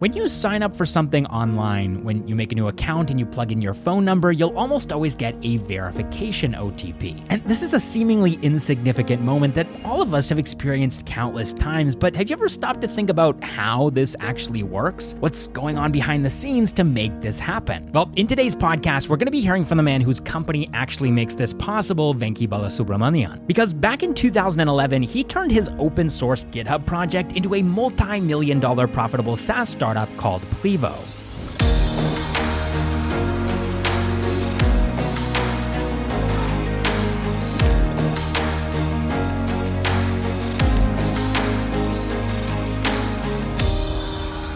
[0.00, 3.26] When you sign up for something online, when you make a new account and you
[3.26, 7.20] plug in your phone number, you'll almost always get a verification OTP.
[7.30, 11.96] And this is a seemingly insignificant moment that all of us have experienced countless times,
[11.96, 15.16] but have you ever stopped to think about how this actually works?
[15.18, 17.90] What's going on behind the scenes to make this happen?
[17.90, 21.10] Well, in today's podcast, we're going to be hearing from the man whose company actually
[21.10, 23.44] makes this possible, Venky Balasubramanian.
[23.48, 28.60] Because back in 2011, he turned his open source GitHub project into a multi million
[28.60, 31.17] dollar profitable SaaS startup startup called Plivo.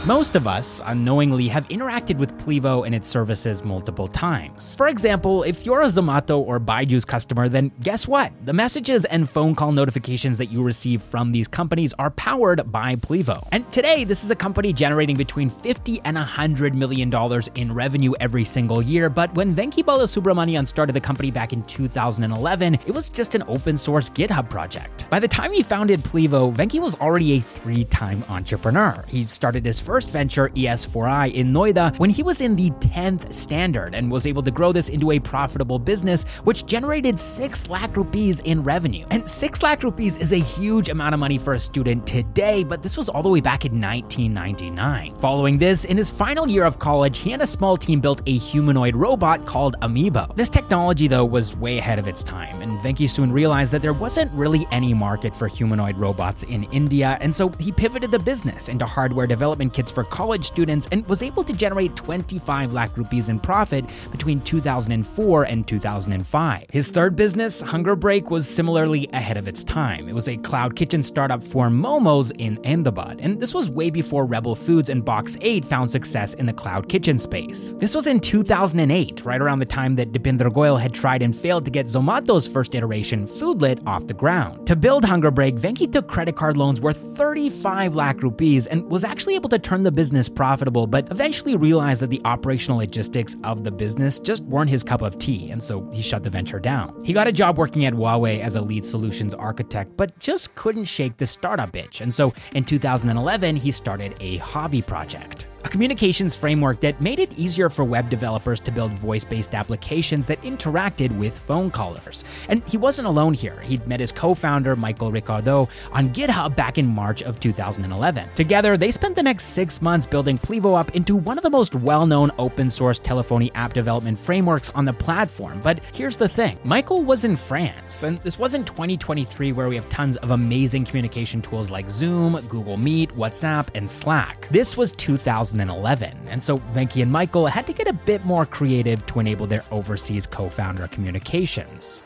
[0.04, 4.74] Most of us, unknowingly, have interacted with Plivo and its services multiple times.
[4.74, 8.32] For example, if you're a Zomato or Byju's customer, then guess what?
[8.44, 12.96] The messages and phone call notifications that you receive from these companies are powered by
[12.96, 13.46] Plivo.
[13.52, 18.12] And today, this is a company generating between 50 and 100 million dollars in revenue
[18.18, 19.08] every single year.
[19.08, 23.76] But when Venky Balasubramanian started the company back in 2011, it was just an open
[23.76, 25.08] source GitHub project.
[25.10, 29.04] By the time he founded Plivo, Venky was already a three-time entrepreneur.
[29.06, 33.94] He started his first venture, ES4i, in Noida when he was in the 10th standard
[33.94, 38.40] and was able to grow this into a profitable business, which generated 6 lakh rupees
[38.40, 39.06] in revenue.
[39.10, 42.82] And 6 lakh rupees is a huge amount of money for a student today, but
[42.82, 45.18] this was all the way back in 1999.
[45.18, 48.38] Following this, in his final year of college, he and a small team built a
[48.38, 50.34] humanoid robot called Amiibo.
[50.36, 53.92] This technology, though, was way ahead of its time, and Venky soon realized that there
[53.92, 58.68] wasn't really any market for humanoid robots in India, and so he pivoted the business
[58.68, 63.28] into hardware development kits for college students and was able to generate 25 lakh rupees
[63.28, 66.66] in profit between 2004 and 2005.
[66.70, 70.08] His third business, Hunger Break, was similarly ahead of its time.
[70.08, 74.24] It was a cloud kitchen startup for momos in Ahmedabad, and this was way before
[74.24, 77.74] Rebel Foods and Box 8 found success in the cloud kitchen space.
[77.78, 81.64] This was in 2008, right around the time that Deepinder Goyal had tried and failed
[81.64, 84.66] to get Zomato's first iteration, Foodlit, off the ground.
[84.66, 89.04] To build Hunger Break, Venky took credit card loans worth 35 lakh rupees and was
[89.04, 93.36] actually able to turn turn the business profitable, but eventually realized that the operational logistics
[93.42, 96.60] of the business just weren't his cup of tea, and so he shut the venture
[96.60, 96.94] down.
[97.06, 100.84] He got a job working at Huawei as a lead solutions architect, but just couldn't
[100.84, 106.34] shake the startup itch, and so in 2011, he started a hobby project a communications
[106.34, 111.16] framework that made it easier for web developers to build voice based applications that interacted
[111.18, 112.24] with phone callers.
[112.48, 113.60] And he wasn't alone here.
[113.60, 118.28] He'd met his co founder, Michael Ricordeau, on GitHub back in March of 2011.
[118.34, 121.74] Together, they spent the next six months building Plivo up into one of the most
[121.74, 125.60] well known open source telephony app development frameworks on the platform.
[125.62, 129.88] But here's the thing Michael was in France, and this wasn't 2023 where we have
[129.88, 134.48] tons of amazing communication tools like Zoom, Google Meet, WhatsApp, and Slack.
[134.50, 135.51] This was 2000.
[135.52, 139.46] 2011, and so Venky and Michael had to get a bit more creative to enable
[139.46, 142.02] their overseas co founder communications.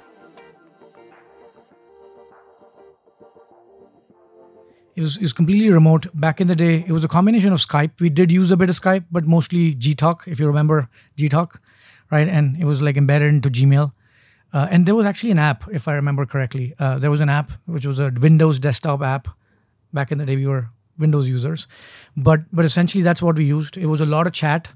[4.95, 6.07] It was, it was completely remote.
[6.15, 8.01] Back in the day, it was a combination of Skype.
[8.01, 11.59] We did use a bit of Skype, but mostly Gtalk, if you remember Gtalk,
[12.11, 12.27] right?
[12.27, 13.93] And it was like embedded into Gmail.
[14.55, 16.75] Uh, and there was actually an app, if I remember correctly.
[16.79, 19.29] Uh, there was an app which was a Windows desktop app.
[19.93, 21.67] Back in the day, we were Windows users,
[22.17, 23.77] but but essentially that's what we used.
[23.77, 24.69] It was a lot of chat.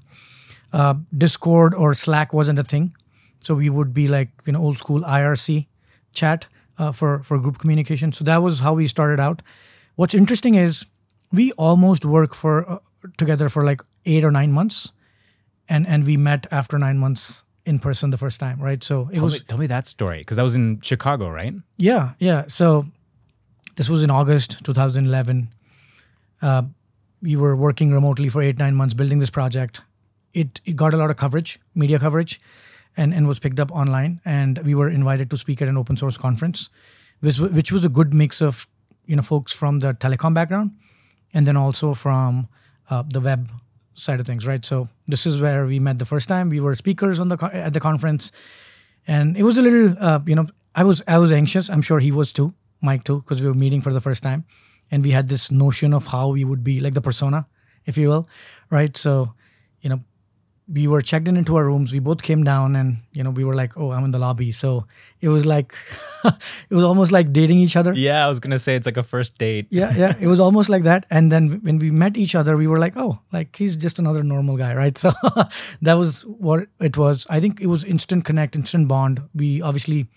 [0.73, 2.95] Uh, Discord or Slack wasn't a thing,
[3.39, 5.67] so we would be like you know old school IRC
[6.13, 8.11] chat uh, for for group communication.
[8.11, 9.41] So that was how we started out.
[9.95, 10.85] What's interesting is
[11.31, 12.79] we almost work for uh,
[13.17, 14.93] together for like eight or nine months,
[15.67, 18.83] and and we met after nine months in person the first time, right?
[18.83, 19.33] So it tell was.
[19.33, 21.53] Me, tell me that story because that was in Chicago, right?
[21.77, 22.45] Yeah, yeah.
[22.47, 22.85] So
[23.75, 25.49] this was in August 2011
[26.41, 26.63] uh,
[27.21, 29.81] we were working remotely for eight nine months building this project.
[30.33, 32.41] It it got a lot of coverage, media coverage,
[32.97, 34.21] and and was picked up online.
[34.25, 36.69] And we were invited to speak at an open source conference,
[37.19, 38.67] which which was a good mix of
[39.05, 40.71] you know folks from the telecom background,
[41.33, 42.47] and then also from
[42.89, 43.51] uh, the web
[43.93, 44.65] side of things, right?
[44.65, 46.49] So this is where we met the first time.
[46.49, 48.31] We were speakers on the at the conference,
[49.05, 51.69] and it was a little uh, you know I was I was anxious.
[51.69, 54.45] I'm sure he was too, Mike too, because we were meeting for the first time
[54.91, 57.47] and we had this notion of how we would be like the persona
[57.85, 58.27] if you will
[58.69, 58.95] right?
[58.97, 59.33] So
[59.81, 60.01] you know
[60.71, 61.91] we were checked in into our rooms.
[61.91, 64.51] We both came down and you know we were like oh i'm in the lobby.
[64.51, 64.85] So
[65.19, 65.73] it was like
[66.23, 67.93] it was almost like dating each other.
[67.93, 69.67] Yeah i was gonna say it's like a first date.
[69.69, 71.05] Yeah yeah it was almost like that.
[71.09, 74.23] And then when we met each other we were like oh like he's just another
[74.23, 74.97] normal guy right?
[75.01, 75.11] So
[75.81, 77.27] that was what it was.
[77.29, 79.21] I think it was instant connect instant bond.
[79.35, 80.07] We obviously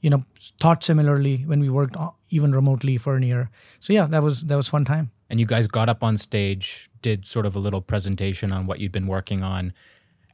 [0.00, 0.24] you know
[0.60, 3.50] thought similarly when we worked uh, even remotely for a year
[3.80, 6.88] so yeah that was that was fun time and you guys got up on stage
[7.02, 9.72] did sort of a little presentation on what you'd been working on.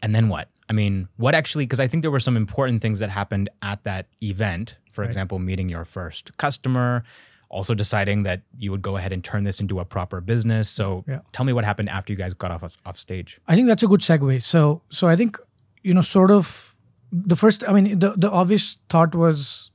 [0.03, 0.49] And then what?
[0.69, 3.85] I mean, what actually, because I think there were some important things that happened at
[3.85, 4.77] that event.
[4.91, 5.09] For right.
[5.09, 7.05] example, meeting your first customer,
[7.49, 10.69] also deciding that you would go ahead and turn this into a proper business.
[10.69, 11.21] So yeah.
[11.33, 13.41] tell me what happened after you guys got off off stage.
[13.47, 14.43] I think that's a good segue.
[14.43, 15.39] So so I think
[15.83, 16.74] you know sort of
[17.15, 19.71] the first I mean the the obvious thought was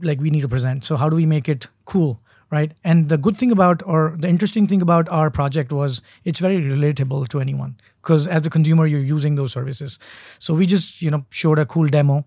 [0.00, 0.84] like we need to present.
[0.84, 2.20] So how do we make it cool?
[2.52, 2.72] right?
[2.84, 6.60] And the good thing about, or the interesting thing about our project was it's very
[6.60, 9.98] relatable to anyone because as a consumer, you're using those services.
[10.38, 12.26] So we just, you know, showed a cool demo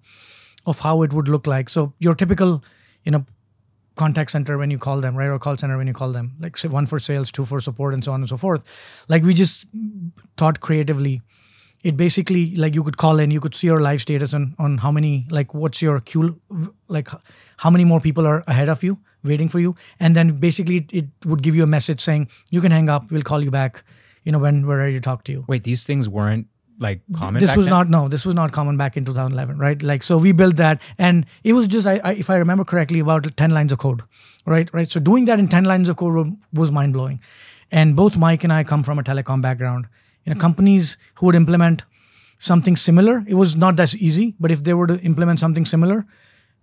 [0.66, 1.70] of how it would look like.
[1.70, 2.64] So your typical,
[3.04, 3.26] you know,
[3.96, 5.28] contact center when you call them, right?
[5.28, 8.04] Or call center when you call them, like one for sales, two for support, and
[8.04, 8.64] so on and so forth.
[9.08, 9.68] Like we just
[10.38, 11.22] thought creatively.
[11.90, 14.78] It basically like you could call in, you could see your live status on on
[14.86, 16.30] how many, like what's your queue,
[17.00, 17.10] like
[17.66, 19.76] how many more people are ahead of you waiting for you.
[20.00, 23.12] And then basically it, it would give you a message saying you can hang up
[23.12, 23.84] we'll call you back
[24.24, 25.46] you know when we're ready to talk to you.
[25.48, 26.48] Wait these things weren't
[26.78, 27.72] like common this was then?
[27.72, 29.82] not no this was not common back in 2011 right?
[29.82, 33.00] Like so we built that and it was just I, I, if i remember correctly
[33.00, 34.02] about 10 lines of code
[34.46, 34.90] right right?
[34.90, 37.22] So doing that in 10 lines of code was mind-blowing.
[37.72, 39.88] And both mike and i come from a telecom background
[40.26, 41.84] you know companies who would implement
[42.38, 46.06] something similar it was not that easy but if they were to implement something similar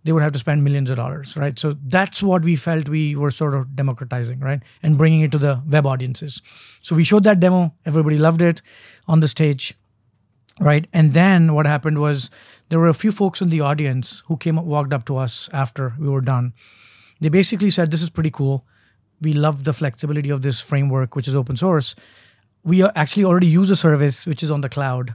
[0.04, 1.58] they would have to spend millions of dollars, right?
[1.58, 4.60] So that's what we felt we were sort of democratizing, right?
[4.82, 6.42] And bringing it to the web audiences.
[6.80, 8.62] So we showed that demo, everybody loved it
[9.06, 9.74] on the stage,
[10.60, 10.86] right?
[10.92, 12.30] And then what happened was
[12.68, 15.94] there were a few folks in the audience who came walked up to us after
[15.98, 16.52] we were done.
[17.20, 18.66] They basically said, This is pretty cool.
[19.20, 21.94] We love the flexibility of this framework, which is open source.
[22.64, 25.14] We actually already use a service which is on the cloud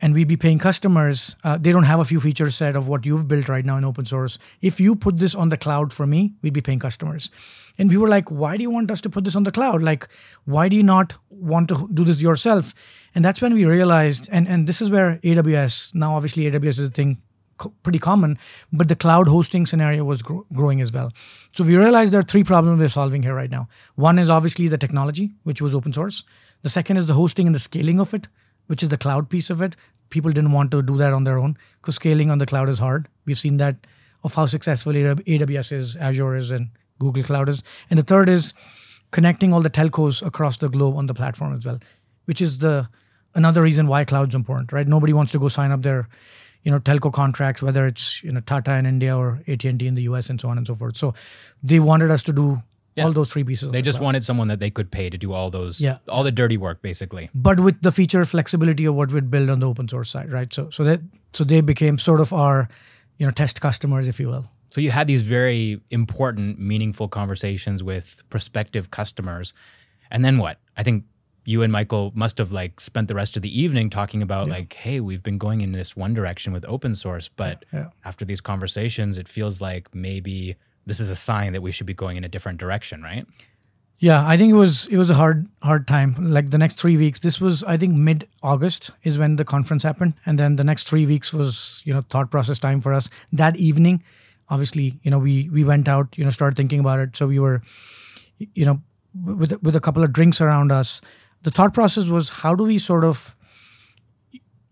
[0.00, 1.36] and we'd be paying customers.
[1.42, 3.84] Uh, they don't have a few feature set of what you've built right now in
[3.84, 4.38] open source.
[4.60, 7.30] If you put this on the cloud for me, we'd be paying customers.
[7.78, 9.82] And we were like, why do you want us to put this on the cloud?
[9.82, 10.08] Like,
[10.44, 12.74] why do you not want to do this yourself?
[13.14, 16.80] And that's when we realized, and, and this is where AWS, now obviously AWS is
[16.80, 17.22] a thing
[17.58, 18.38] co- pretty common,
[18.72, 21.12] but the cloud hosting scenario was gro- growing as well.
[21.52, 23.68] So we realized there are three problems we're solving here right now.
[23.96, 26.24] One is obviously the technology, which was open source.
[26.62, 28.28] The second is the hosting and the scaling of it
[28.68, 29.74] which is the cloud piece of it.
[30.10, 32.78] People didn't want to do that on their own because scaling on the cloud is
[32.78, 33.08] hard.
[33.26, 33.86] We've seen that
[34.24, 37.62] of how successful AWS is, Azure is, and Google Cloud is.
[37.90, 38.54] And the third is
[39.10, 41.78] connecting all the telcos across the globe on the platform as well,
[42.26, 42.88] which is the
[43.34, 44.86] another reason why cloud's important, right?
[44.86, 46.08] Nobody wants to go sign up their,
[46.68, 49.86] you know, telco contracts, whether it's you know Tata in India or AT and T
[49.86, 50.98] in the US, and so on and so forth.
[50.98, 51.14] So
[51.62, 52.62] they wanted us to do
[52.94, 53.04] yeah.
[53.04, 53.70] all those three pieces.
[53.70, 55.96] They just wanted someone that they could pay to do all those, yeah.
[56.10, 57.30] all the dirty work, basically.
[57.34, 60.52] But with the feature flexibility of what we'd build on the open source side, right?
[60.52, 61.00] So, so that
[61.32, 62.68] so they became sort of our,
[63.16, 64.44] you know, test customers, if you will.
[64.68, 69.54] So you had these very important, meaningful conversations with prospective customers,
[70.10, 70.58] and then what?
[70.76, 71.04] I think
[71.48, 74.52] you and Michael must have like spent the rest of the evening talking about yeah.
[74.52, 77.88] like, hey, we've been going in this one direction with open source, but yeah.
[78.04, 81.94] after these conversations, it feels like maybe this is a sign that we should be
[81.94, 83.26] going in a different direction, right?
[83.96, 86.16] Yeah, I think it was it was a hard hard time.
[86.18, 89.82] Like the next three weeks, this was I think mid August is when the conference
[89.82, 93.08] happened, and then the next three weeks was you know thought process time for us.
[93.32, 94.04] That evening,
[94.50, 97.16] obviously, you know we we went out, you know, started thinking about it.
[97.16, 97.62] So we were,
[98.36, 98.82] you know,
[99.24, 101.00] with with a couple of drinks around us.
[101.42, 103.36] The thought process was how do we sort of,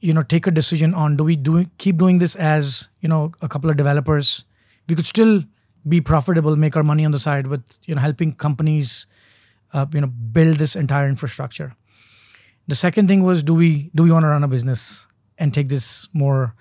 [0.00, 3.32] you know, take a decision on do we do keep doing this as you know
[3.40, 4.44] a couple of developers?
[4.88, 5.42] We could still
[5.88, 9.06] be profitable, make our money on the side with you know helping companies,
[9.72, 11.74] uh, you know, build this entire infrastructure.
[12.68, 15.06] The second thing was, do we do we want to run a business
[15.38, 16.54] and take this more,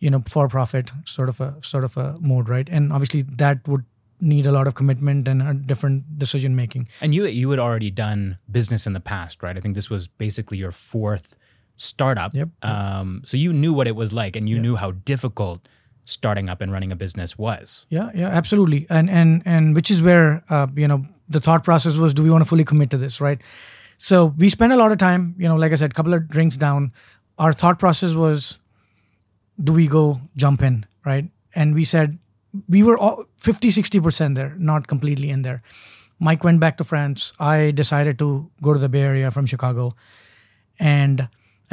[0.00, 2.68] you know, for profit sort of a sort of a mode, right?
[2.70, 3.84] And obviously that would
[4.24, 6.88] need a lot of commitment and a different decision making.
[7.00, 9.56] And you you had already done business in the past, right?
[9.56, 11.36] I think this was basically your fourth
[11.76, 12.34] startup.
[12.34, 12.48] Yep.
[12.62, 14.62] Um, so you knew what it was like, and you yep.
[14.62, 15.68] knew how difficult
[16.04, 17.86] starting up and running a business was.
[17.88, 18.86] Yeah, yeah, absolutely.
[18.90, 22.30] And and and which is where uh, you know the thought process was: Do we
[22.30, 23.40] want to fully commit to this, right?
[23.98, 25.34] So we spent a lot of time.
[25.38, 26.92] You know, like I said, a couple of drinks down.
[27.38, 28.58] Our thought process was:
[29.62, 31.28] Do we go jump in, right?
[31.54, 32.18] And we said
[32.68, 35.60] we were all 50 60% there not completely in there
[36.28, 38.28] mike went back to france i decided to
[38.68, 39.88] go to the bay area from chicago
[40.78, 41.28] and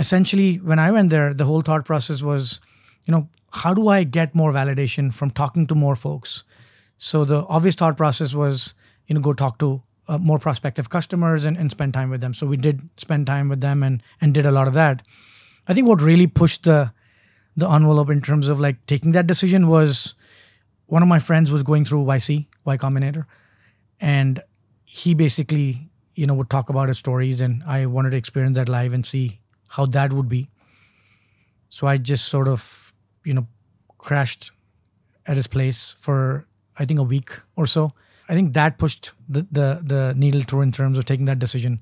[0.06, 2.60] essentially when i went there the whole thought process was
[3.06, 6.44] you know how do I get more validation from talking to more folks?
[6.98, 8.74] So the obvious thought process was,
[9.08, 12.34] you know, go talk to uh, more prospective customers and, and spend time with them.
[12.34, 15.02] So we did spend time with them and and did a lot of that.
[15.68, 16.92] I think what really pushed the
[17.58, 20.16] the envelope in terms of like taking that decision was
[20.92, 23.26] one of my friends was going through YC, Y Combinator,
[24.00, 24.44] and
[24.84, 28.70] he basically you know, would talk about his stories, and I wanted to experience that
[28.70, 30.50] live and see how that would be.
[31.70, 32.94] So I just sort of,
[33.24, 33.48] you know,
[33.98, 34.52] crashed
[35.26, 37.94] at his place for I think a week or so.
[38.28, 41.80] I think that pushed the the, the needle through in terms of taking that decision.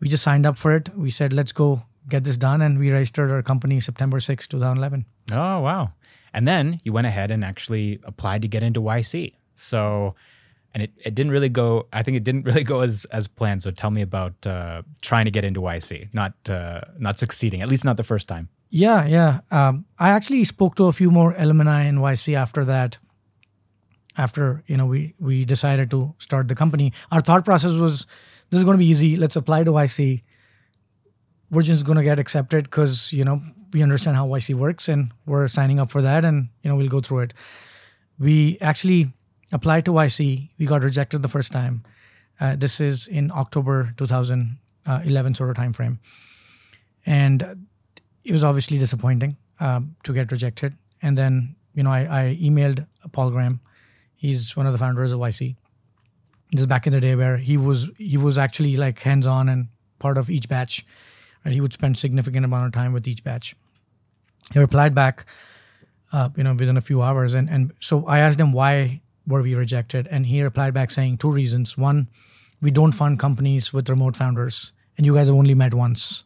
[0.00, 0.88] We just signed up for it.
[0.96, 5.06] We said, let's go get this done, and we registered our company September 6, 2011.
[5.32, 5.92] Oh wow!
[6.34, 9.34] And then you went ahead and actually applied to get into YC.
[9.54, 10.14] So,
[10.74, 11.86] and it, it didn't really go.
[11.92, 13.62] I think it didn't really go as as planned.
[13.62, 17.68] So tell me about uh, trying to get into YC, not uh, not succeeding, at
[17.68, 18.48] least not the first time.
[18.70, 19.40] Yeah, yeah.
[19.50, 22.98] Um, I actually spoke to a few more alumni in YC after that.
[24.16, 26.92] After you know, we we decided to start the company.
[27.10, 28.06] Our thought process was,
[28.50, 29.16] this is going to be easy.
[29.16, 30.22] Let's apply to YC.
[31.52, 33.40] We're just going to get accepted because you know
[33.72, 36.88] we understand how YC works and we're signing up for that, and you know we'll
[36.88, 37.34] go through it.
[38.18, 39.12] We actually
[39.52, 40.48] applied to YC.
[40.58, 41.84] We got rejected the first time.
[42.40, 46.00] Uh, this is in October 2011 sort of time frame,
[47.06, 47.66] and
[48.24, 50.76] it was obviously disappointing um, to get rejected.
[51.02, 53.60] And then, you know, I, I, emailed Paul Graham.
[54.14, 55.56] He's one of the founders of YC.
[56.52, 59.48] This is back in the day where he was he was actually like hands on
[59.48, 59.68] and
[59.98, 60.84] part of each batch.
[61.44, 63.56] He would spend significant amount of time with each batch.
[64.52, 65.26] He replied back,
[66.12, 69.42] uh, you know, within a few hours, and and so I asked him why were
[69.42, 71.76] we rejected, and he replied back saying two reasons.
[71.76, 72.08] One,
[72.60, 76.24] we don't fund companies with remote founders, and you guys have only met once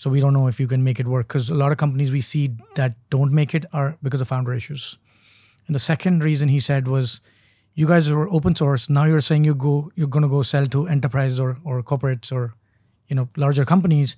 [0.00, 2.10] so we don't know if you can make it work because a lot of companies
[2.10, 4.96] we see that don't make it are because of founder issues.
[5.66, 7.20] And the second reason he said was,
[7.74, 8.88] you guys were open source.
[8.88, 12.54] Now you're saying you go, you're to go sell to enterprise or or corporates or,
[13.10, 14.16] you know, larger companies.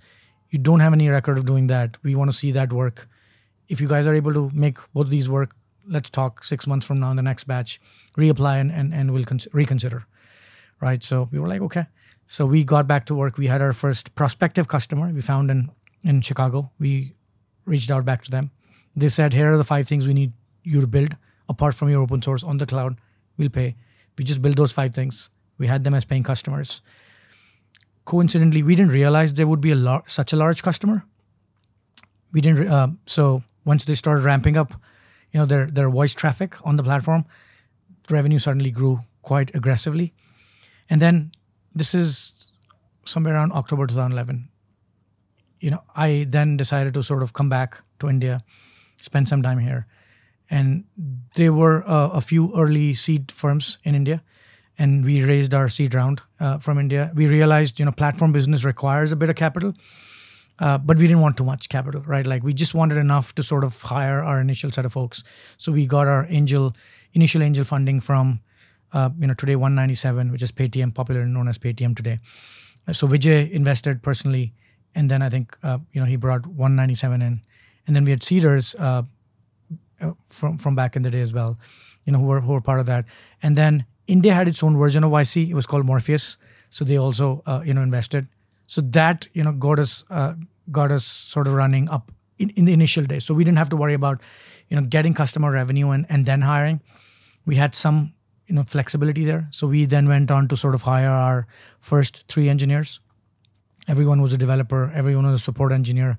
[0.51, 1.97] You don't have any record of doing that.
[2.05, 3.09] We want to see that work.
[3.69, 5.57] If you guys are able to make both of these work,
[5.89, 7.81] let's talk six months from now in the next batch,
[8.17, 10.05] reapply and and, and we'll con- reconsider.
[10.81, 11.03] Right.
[11.03, 11.87] So we were like, okay.
[12.27, 13.39] So we got back to work.
[13.39, 15.71] We had our first prospective customer we found in,
[16.05, 16.71] in Chicago.
[16.79, 17.15] We
[17.65, 18.51] reached out back to them.
[18.95, 20.33] They said, here are the five things we need
[20.63, 21.17] you to build
[21.49, 22.97] apart from your open source on the cloud.
[23.37, 23.77] We'll pay.
[24.19, 25.31] We just built those five things.
[25.59, 26.83] We had them as paying customers.
[28.05, 31.05] Coincidentally, we didn't realize there would be a lar- such a large customer.
[32.33, 32.69] We didn't.
[32.69, 34.73] Uh, so once they started ramping up,
[35.31, 37.25] you know, their their voice traffic on the platform,
[38.11, 40.13] revenue suddenly grew quite aggressively.
[40.91, 41.33] And then
[41.75, 42.51] this is
[43.05, 44.49] somewhere around October 2011.
[45.61, 48.43] You know, I then decided to sort of come back to India,
[49.01, 49.87] spend some time here,
[50.51, 50.85] and
[51.37, 54.23] there were uh, a few early seed firms in India,
[54.83, 57.13] and we raised our seed round uh, from India.
[57.15, 59.75] We realized, you know, platform business requires a bit of capital,
[60.59, 62.27] uh, but we didn't want too much capital, right?
[62.27, 65.23] Like we just wanted enough to sort of hire our initial set of folks.
[65.57, 66.75] So we got our angel,
[67.13, 68.41] initial angel funding from
[68.93, 72.19] uh, you know today One97 which is paytm popularly known as paytm today
[72.91, 74.53] so vijay invested personally
[74.95, 77.41] and then i think uh, you know he brought One97 in
[77.87, 79.03] and then we had seeders uh,
[80.03, 81.59] uh, from from back in the day as well
[82.05, 83.07] you know who were who were part of that
[83.43, 86.37] and then india had its own version of yc it was called morpheus
[86.71, 88.27] so they also uh, you know invested
[88.67, 90.35] so that you know got us uh,
[90.71, 93.69] got us sort of running up in, in the initial days so we didn't have
[93.69, 94.21] to worry about
[94.69, 96.81] you know getting customer revenue and, and then hiring
[97.45, 98.13] we had some
[98.47, 99.49] you know flexibility there.
[99.51, 101.47] So we then went on to sort of hire our
[101.81, 103.01] first three engineers.
[103.89, 104.91] Everyone was a developer.
[104.95, 106.17] Everyone was a support engineer.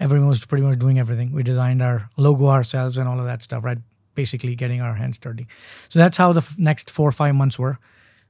[0.00, 1.32] Everyone was pretty much doing everything.
[1.32, 3.78] We designed our logo ourselves and all of that stuff, right?
[4.16, 5.46] Basically, getting our hands dirty.
[5.88, 7.78] So that's how the f- next four or five months were.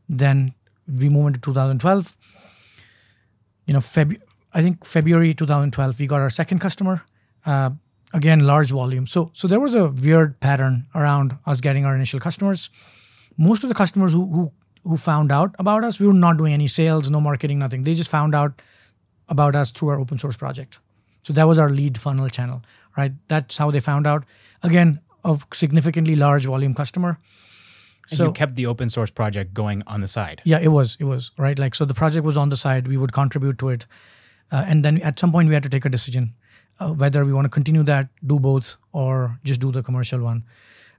[0.09, 0.53] Then
[0.87, 2.15] we move into 2012.
[3.67, 4.21] You know, Feb-
[4.53, 7.03] I think February 2012, we got our second customer.
[7.47, 7.71] Uh,
[8.13, 9.07] again, large volume.
[9.07, 12.69] So, so there was a weird pattern around us getting our initial customers
[13.37, 14.53] most of the customers who, who
[14.85, 17.83] who found out about us, we were not doing any sales, no marketing, nothing.
[17.83, 18.63] They just found out
[19.29, 20.79] about us through our open source project.
[21.25, 22.63] So that was our lead funnel channel,
[22.97, 23.13] right?
[23.27, 24.25] That's how they found out.
[24.63, 27.19] Again, of significantly large volume customer.
[28.11, 30.41] And so you kept the open source project going on the side.
[30.45, 30.97] Yeah, it was.
[31.01, 31.59] It was right.
[31.59, 32.89] Like so, the project was on the side.
[32.89, 33.87] We would contribute to it,
[34.53, 36.35] uh, and then at some point we had to take a decision
[36.79, 40.45] uh, whether we want to continue that, do both, or just do the commercial one.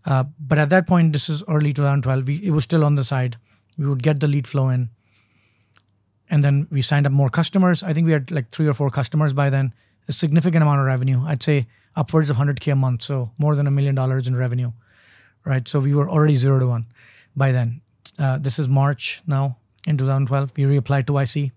[0.05, 2.27] Uh, but at that point, this is early 2012.
[2.27, 3.37] We, it was still on the side.
[3.77, 4.89] We would get the lead flow in,
[6.29, 7.83] and then we signed up more customers.
[7.83, 9.73] I think we had like three or four customers by then.
[10.09, 11.21] A significant amount of revenue.
[11.25, 11.67] I'd say
[11.97, 14.71] upwards of 100k a month, so more than a million dollars in revenue,
[15.43, 15.67] right?
[15.67, 16.85] So we were already zero to one
[17.35, 17.81] by then.
[18.17, 20.53] Uh, this is March now in 2012.
[20.55, 21.51] We reapplied to YC.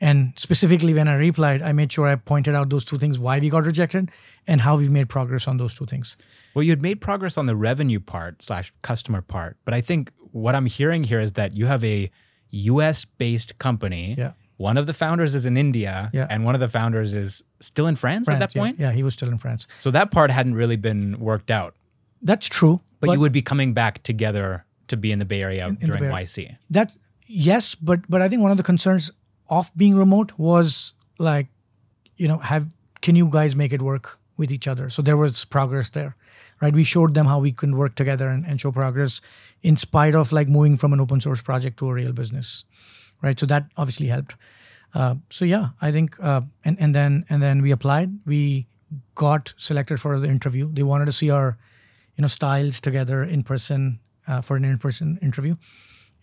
[0.00, 3.38] And specifically, when I replied, I made sure I pointed out those two things why
[3.38, 4.10] we got rejected
[4.46, 6.16] and how we've made progress on those two things.
[6.54, 10.10] Well, you had made progress on the revenue part slash customer part, but I think
[10.32, 12.10] what I'm hearing here is that you have a
[12.50, 14.14] US based company.
[14.16, 14.32] Yeah.
[14.60, 16.26] One of the founders is in India, Yeah.
[16.28, 18.78] and one of the founders is still in France, at that yeah, point.
[18.78, 19.66] yeah, he was still in France.
[19.78, 21.74] So that part hadn't really been worked out.
[22.20, 22.80] That's true.
[23.00, 26.02] But, you would be coming back together to be in the Bay Area the during
[26.02, 26.26] Bay Area.
[26.26, 26.56] YC.
[26.68, 29.10] That's yes, but but I think one of the concerns
[29.48, 31.46] of being remote was like,
[32.18, 32.68] you know, have
[33.00, 34.90] can you guys make it work with each other?
[34.90, 36.16] So there was progress there,
[36.60, 36.74] right?
[36.74, 39.22] We showed them how we can work together and, and show progress
[39.62, 42.64] in spite of like moving from an open source project to a real business,
[43.22, 43.38] right?
[43.38, 44.34] So that obviously helped.
[44.94, 48.10] Uh, so yeah, I think uh, and and then and then we applied.
[48.26, 48.66] We
[49.14, 50.72] got selected for the interview.
[50.72, 51.58] They wanted to see our,
[52.16, 55.56] you know, styles together in person uh, for an in-person interview,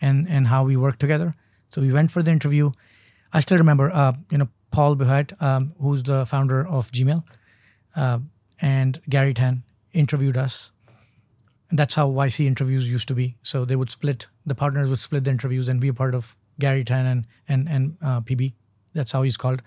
[0.02, 1.36] and and how we work together.
[1.72, 2.72] So we went for the interview.
[3.34, 7.24] I still remember, uh, you know, Paul Buchheit, um, who's the founder of Gmail,
[7.96, 8.20] uh,
[8.60, 9.64] and Garry Tan
[9.94, 10.72] interviewed us.
[11.70, 13.36] And that's how YC interviews used to be.
[13.42, 16.37] So they would split the partners would split the interviews and be a part of
[16.60, 18.54] Garry Tan and and and uh, PB.
[18.94, 19.62] That's how he's called,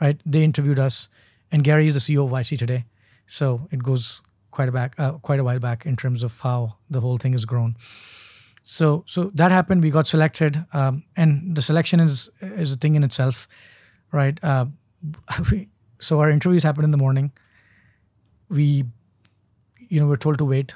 [0.00, 0.20] right?
[0.24, 1.08] They interviewed us,
[1.52, 2.84] and Garry is the CEO of YC today.
[3.26, 6.76] So it goes quite a back, uh, quite a while back in terms of how
[6.88, 7.76] the whole thing has grown.
[8.62, 9.82] So so that happened.
[9.82, 13.48] We got selected, um, and the selection is is a thing in itself,
[14.12, 14.42] right?
[14.42, 14.66] Uh,
[15.50, 15.68] we,
[15.98, 17.32] so our interviews happened in the morning.
[18.48, 18.84] We,
[19.88, 20.74] you know, we're told to wait.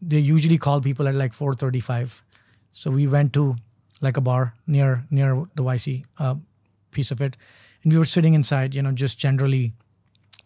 [0.00, 2.22] They usually call people at like four thirty-five.
[2.72, 3.56] So we went to
[4.04, 6.34] like a bar near near the YC uh,
[6.92, 7.36] piece of it,
[7.82, 9.72] and we were sitting inside, you know, just generally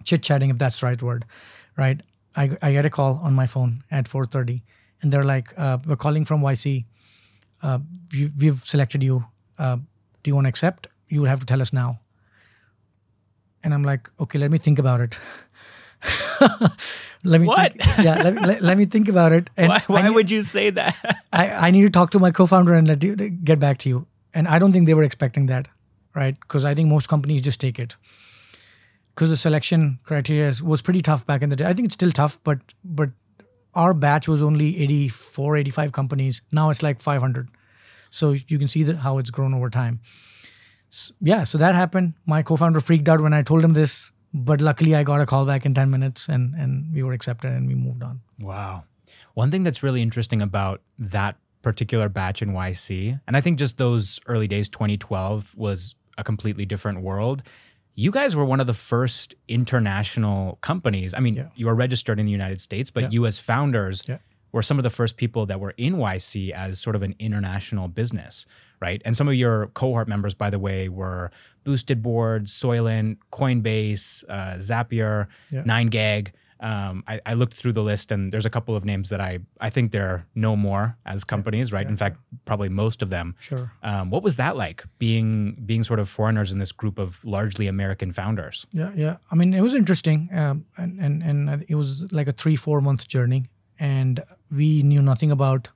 [0.04, 1.24] chit chatting, if that's the right word,
[1.76, 2.00] right?
[2.36, 4.62] I, I get a call on my phone at 4:30,
[5.02, 6.84] and they're like, uh, "We're calling from YC.
[7.62, 7.78] Uh,
[8.12, 9.24] we, we've selected you.
[9.58, 9.76] Uh,
[10.22, 10.86] do you want to accept?
[11.08, 11.98] You will have to tell us now."
[13.64, 15.18] And I'm like, "Okay, let me think about it."
[17.24, 17.72] let me What?
[17.72, 19.50] Think, yeah, let, me- let, let me think about it.
[19.56, 20.96] And Why, why need- would you say that?
[21.32, 24.06] I, I need to talk to my co-founder and let you get back to you.
[24.34, 25.68] And I don't think they were expecting that,
[26.14, 26.38] right?
[26.40, 27.96] Because I think most companies just take it.
[29.14, 31.64] Because the selection criteria was pretty tough back in the day.
[31.64, 33.10] I think it's still tough, but but
[33.74, 36.42] our batch was only 84, 85 companies.
[36.52, 37.48] Now it's like 500.
[38.10, 40.00] So you can see that how it's grown over time.
[40.90, 42.14] S- yeah, so that happened.
[42.26, 45.46] My co-founder freaked out when I told him this, but luckily I got a call
[45.46, 48.20] back in 10 minutes and and we were accepted and we moved on.
[48.38, 48.84] Wow.
[49.34, 53.78] One thing that's really interesting about that particular batch in YC, and I think just
[53.78, 57.42] those early days, 2012 was a completely different world.
[57.94, 61.14] You guys were one of the first international companies.
[61.14, 61.48] I mean, Yeah.
[61.56, 63.10] you were registered in the United States, but Yeah.
[63.10, 64.18] you as founders Yeah.
[64.52, 67.88] were some of the first people that were in YC as sort of an international
[67.88, 68.46] business,
[68.80, 69.02] right?
[69.04, 71.30] And some of your cohort members, by the way, were
[71.64, 75.62] Boosted Board, Soylent, Coinbase, uh, Zapier, Yeah.
[75.62, 76.28] 9gag.
[76.60, 79.38] Um, I, I looked through the list and there's a couple of names that I,
[79.60, 81.86] I think there are no more as companies, right?
[81.86, 83.36] In fact, probably most of them.
[83.38, 83.70] Sure.
[83.84, 87.68] Um, what was that like being being sort of foreigners in this group of largely
[87.68, 88.66] American founders?
[88.72, 89.18] Yeah, yeah.
[89.30, 92.80] I mean, it was interesting, um, and and and it was like a three four
[92.80, 93.44] month journey,
[93.78, 95.68] and we knew nothing about,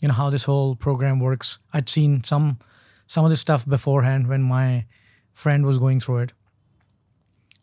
[0.00, 1.58] you know, how this whole program works.
[1.72, 2.58] I'd seen some
[3.06, 4.84] some of this stuff beforehand when my
[5.32, 6.32] friend was going through it.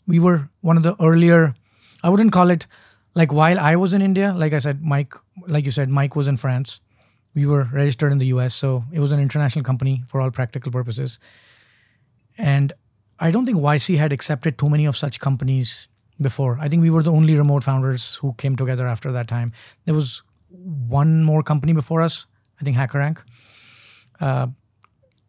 [0.07, 1.53] We were one of the earlier.
[2.03, 2.67] I wouldn't call it
[3.13, 4.33] like while I was in India.
[4.35, 5.13] Like I said, Mike,
[5.47, 6.79] like you said, Mike was in France.
[7.33, 10.71] We were registered in the U.S., so it was an international company for all practical
[10.71, 11.19] purposes.
[12.37, 12.71] And
[13.19, 15.87] I don't think YC had accepted too many of such companies
[16.21, 16.57] before.
[16.61, 19.51] I think we were the only remote founders who came together after that time.
[19.83, 20.23] There was
[20.59, 22.25] one more company before us,
[22.59, 23.23] I think HackerRank,
[24.19, 24.47] uh,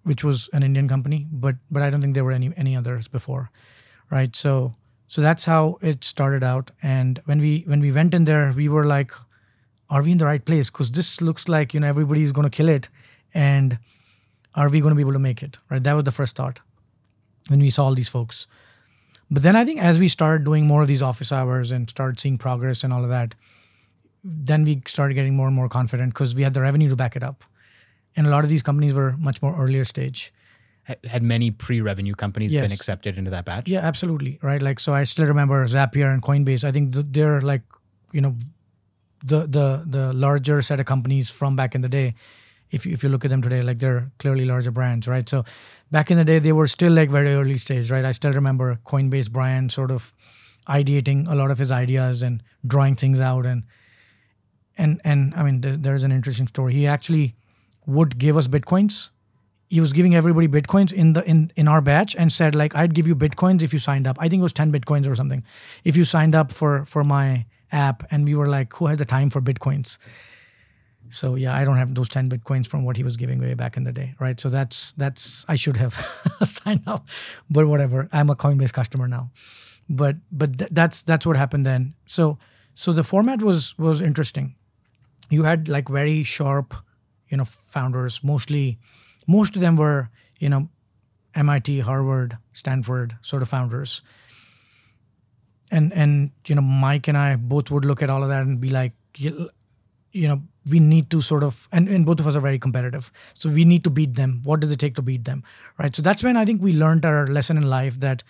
[0.04, 3.08] which was an Indian company, but but I don't think there were any any others
[3.08, 3.50] before,
[4.10, 4.34] right?
[4.34, 4.74] So
[5.08, 6.70] so that's how it started out.
[6.82, 9.12] And when we when we went in there, we were like,
[9.90, 10.70] are we in the right place?
[10.70, 12.88] Because this looks like you know everybody's going to kill it,
[13.34, 13.78] and
[14.54, 15.58] are we going to be able to make it?
[15.70, 15.82] Right?
[15.82, 16.60] That was the first thought
[17.48, 18.46] when we saw all these folks.
[19.30, 22.20] But then I think as we started doing more of these office hours and started
[22.20, 23.34] seeing progress and all of that,
[24.28, 27.14] then we started getting more and more confident because we had the revenue to back
[27.16, 27.44] it up.
[28.16, 30.32] And a lot of these companies were much more earlier stage.
[31.04, 32.64] Had many pre-revenue companies Yes.
[32.64, 33.68] been accepted into that batch?
[33.68, 34.38] Yeah, absolutely.
[34.42, 34.62] Right.
[34.62, 36.64] Like, so I still remember Zapier and Coinbase.
[36.64, 37.62] I think th- they're like,
[38.12, 38.36] you know,
[39.24, 42.14] the the the larger set of companies from back in the day.
[42.70, 45.28] If you, if you look at them today, like they're clearly larger brands, right?
[45.28, 45.44] So
[45.90, 48.04] back in the day, they were still like very early stage, right?
[48.04, 50.12] I still remember Coinbase Brian sort of
[50.68, 53.62] ideating a lot of his ideas and drawing things out, and
[54.76, 56.74] and and I mean, there, there's an interesting story.
[56.74, 57.34] He actually
[57.86, 59.10] would give us bitcoins
[59.68, 62.94] he was giving everybody bitcoins in the in in our batch and said like I'd
[62.94, 64.16] give you bitcoins if you signed up.
[64.20, 65.42] I think it was 10 bitcoins or something.
[65.84, 69.04] If you signed up for for my app and we were like who has the
[69.04, 69.98] time for bitcoins?
[71.08, 73.76] So yeah, I don't have those 10 bitcoins from what he was giving away back
[73.76, 74.38] in the day, right?
[74.38, 75.94] So that's that's I should have
[76.44, 77.08] signed up,
[77.50, 78.08] but whatever.
[78.12, 79.30] I'm a Coinbase customer now.
[79.88, 81.94] But but th- that's that's what happened then.
[82.06, 82.38] So
[82.74, 84.54] so the format was was interesting.
[85.30, 86.74] You had like very sharp,
[87.28, 88.22] you know, founders.
[88.22, 88.78] Mostly,
[89.26, 90.68] most of them were you know,
[91.34, 94.02] MIT, Harvard, Stanford sort of founders.
[95.70, 98.60] And and you know, Mike and I both would look at all of that and
[98.60, 99.50] be like, you,
[100.12, 103.10] you know, we need to sort of and, and both of us are very competitive.
[103.34, 104.40] So we need to beat them.
[104.44, 105.42] What does it take to beat them?
[105.78, 105.94] Right?
[105.94, 108.22] So that's when i think we learned our lesson in life that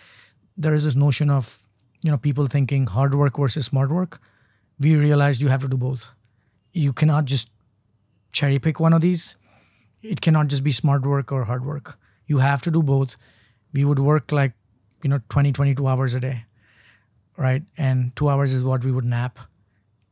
[0.57, 1.63] there is this notion of
[2.01, 4.19] you know people thinking hard work versus smart work.
[4.79, 6.11] We realized you have to do both
[6.77, 7.49] you cannot just
[8.31, 9.35] cherry pick one of these.
[10.01, 11.97] It cannot just be smart work or hard work.
[12.27, 13.15] You have to do both.
[13.73, 14.53] We would work like
[15.03, 16.47] you know 20 22 hours a day
[17.37, 17.63] right?
[17.77, 19.39] And 2 hours is what we would nap.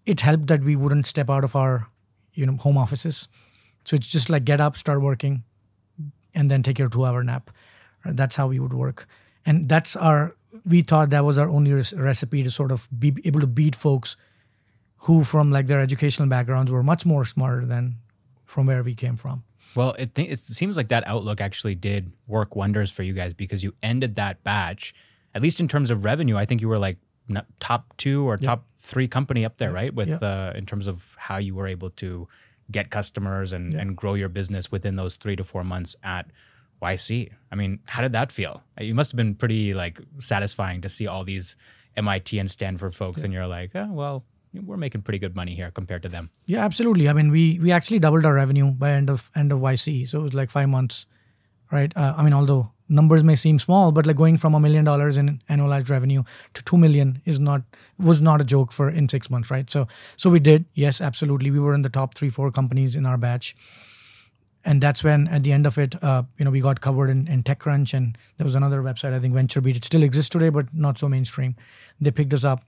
[0.05, 1.87] It helped that we wouldn't step out of our
[2.33, 3.27] you know home offices.
[3.83, 5.43] So it's just like get up start working
[6.33, 7.49] and then take your two hour nap.
[8.05, 9.07] That's how we would work.
[9.45, 13.39] And that's our we thought that was our only recipe to sort of be able
[13.41, 14.15] to beat folks
[14.99, 17.95] who from like their educational backgrounds were much more smarter than
[18.45, 19.43] from where we came from
[19.75, 23.33] well it, th- it seems like that outlook actually did work wonders for you guys
[23.33, 24.93] because you ended that batch
[25.33, 26.97] at least in terms of revenue i think you were like
[27.59, 28.41] top two or yep.
[28.41, 29.93] top three company up there, right?
[29.93, 30.23] With yep.
[30.23, 32.27] uh, in terms of how you were able to
[32.71, 33.81] get customers and yep.
[33.81, 36.27] and grow your business within those three to four months at
[36.81, 37.31] YC.
[37.51, 38.61] I mean, how did that feel?
[38.79, 41.55] You must have been pretty like satisfying to see all these
[41.97, 44.23] MIT and Stanford folks, and you're like, oh, well,
[44.63, 46.29] we're making pretty good money here compared to them.
[46.45, 47.09] Yeah, absolutely.
[47.09, 50.19] I mean, we we actually doubled our revenue by end of end of YC, so
[50.19, 51.05] it was like five months,
[51.71, 51.95] right?
[51.95, 55.17] Uh, I mean, although numbers may seem small, but like going from a million dollars
[55.17, 57.63] in annualized revenue to two million is not
[57.97, 59.69] was not a joke for in six months, right?
[59.69, 59.87] So
[60.17, 61.51] so we did, yes, absolutely.
[61.51, 63.55] We were in the top three, four companies in our batch.
[64.67, 67.27] And that's when at the end of it, uh, you know, we got covered in,
[67.27, 69.75] in TechCrunch and there was another website, I think VentureBeat.
[69.75, 71.55] It still exists today, but not so mainstream.
[72.01, 72.65] They picked us up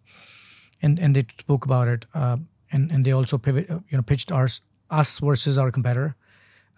[0.82, 2.06] and, and they spoke about it.
[2.13, 2.38] Uh,
[2.72, 6.16] and, and they also pivot, uh, you know, pitched ours, us versus our competitor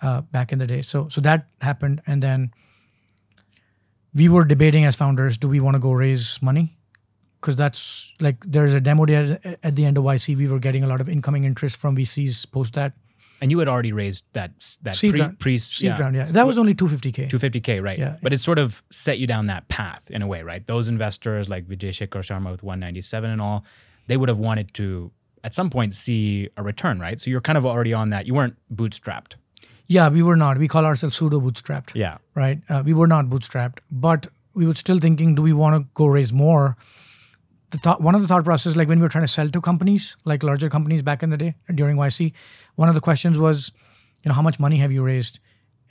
[0.02, 0.82] uh, back in the day.
[0.82, 2.02] So so that happened.
[2.08, 2.52] And then
[4.14, 6.78] we were debating as founders do we want to go raise money
[7.40, 10.38] because that's like there's a demo day at the end of YC.
[10.38, 12.94] We were getting a lot of incoming interest from VCs post that.
[13.42, 14.52] And you had already raised that
[14.84, 16.00] that seed pre, round, pre seed yeah.
[16.00, 16.26] round, yeah.
[16.26, 17.30] That was only 250k.
[17.30, 17.98] 250k, right?
[17.98, 18.18] Yeah.
[18.22, 20.66] But it sort of set you down that path in a way, right?
[20.66, 23.64] Those investors like Vijay Shekhar Sharma with One97 and all,
[24.08, 25.12] they would have wanted to
[25.44, 27.20] at some point see a return, right?
[27.20, 28.28] So you're kind of already on that.
[28.28, 29.36] You weren't bootstrapped.
[29.88, 30.58] Yeah, we were not.
[30.58, 31.96] We call ourselves pseudo bootstrapped.
[31.96, 32.18] Yeah.
[32.36, 32.60] Right.
[32.70, 36.06] Uh, we were not bootstrapped, but we were still thinking, do we want to go
[36.08, 36.78] raise more?
[37.72, 39.62] The thought, one of the thought process, like when we were trying to sell to
[39.62, 42.34] companies, like larger companies back in the day during YC,
[42.80, 43.74] one of the questions was,
[44.24, 45.42] you know, how much money have you raised?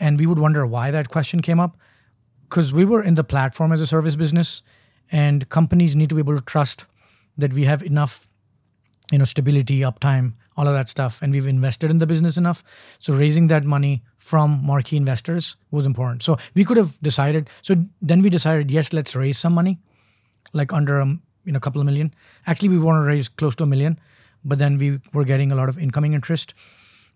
[0.00, 1.76] And we would wonder why that question came up,
[2.44, 4.62] because we were in the platform as a service business,
[5.12, 6.86] and companies need to be able to trust
[7.36, 8.26] that we have enough,
[9.12, 11.20] you know, stability, uptime, all of that stuff.
[11.20, 12.64] And we've invested in the business enough.
[12.98, 16.22] So raising that money from marquee investors was important.
[16.22, 17.50] So we could have decided.
[17.60, 19.78] So then we decided, yes, let's raise some money,
[20.54, 21.06] like under a
[21.44, 22.14] you know, couple of million.
[22.46, 24.00] Actually, we want to raise close to a million,
[24.48, 26.54] but then we were getting a lot of incoming interest.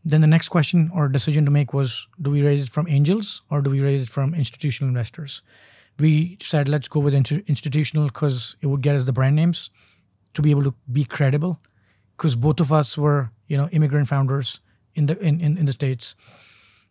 [0.04, 3.42] Then the next question or decision to make was do we raise it from angels
[3.50, 5.42] or do we raise it from institutional investors?
[5.98, 9.70] We said let's go with institutional because it would get us the brand names
[10.34, 11.60] to be able to be credible
[12.16, 14.60] because both of us were you know immigrant founders
[14.94, 16.14] in the in, in, in the states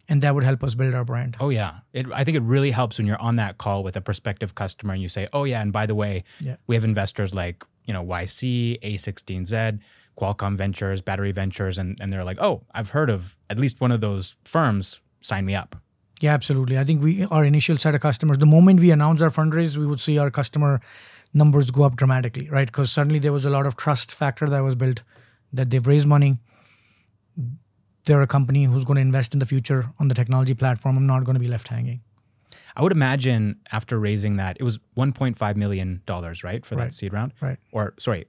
[0.10, 2.72] and that would help us build our brand oh yeah it, i think it really
[2.72, 5.62] helps when you're on that call with a prospective customer and you say oh yeah
[5.62, 6.56] and by the way yeah.
[6.68, 9.80] we have investors like you know yc a16z
[10.19, 13.91] qualcomm ventures battery ventures and, and they're like oh i've heard of at least one
[13.91, 15.76] of those firms sign me up
[16.21, 19.30] yeah absolutely i think we our initial set of customers the moment we announced our
[19.30, 20.82] fundraise we would see our customer
[21.34, 22.67] numbers go up dramatically, right?
[22.67, 25.04] Because suddenly there was a lot of trust factor that was built
[25.54, 26.38] that they've raised money.
[28.06, 30.97] They're a company who's going to invest in the future on the technology platform.
[30.97, 32.02] I'm not going to be left hanging.
[32.76, 36.86] I would imagine after raising that, it was 1.5 million dollars, right, for right.
[36.86, 37.58] that seed round, right?
[37.71, 38.26] Or sorry,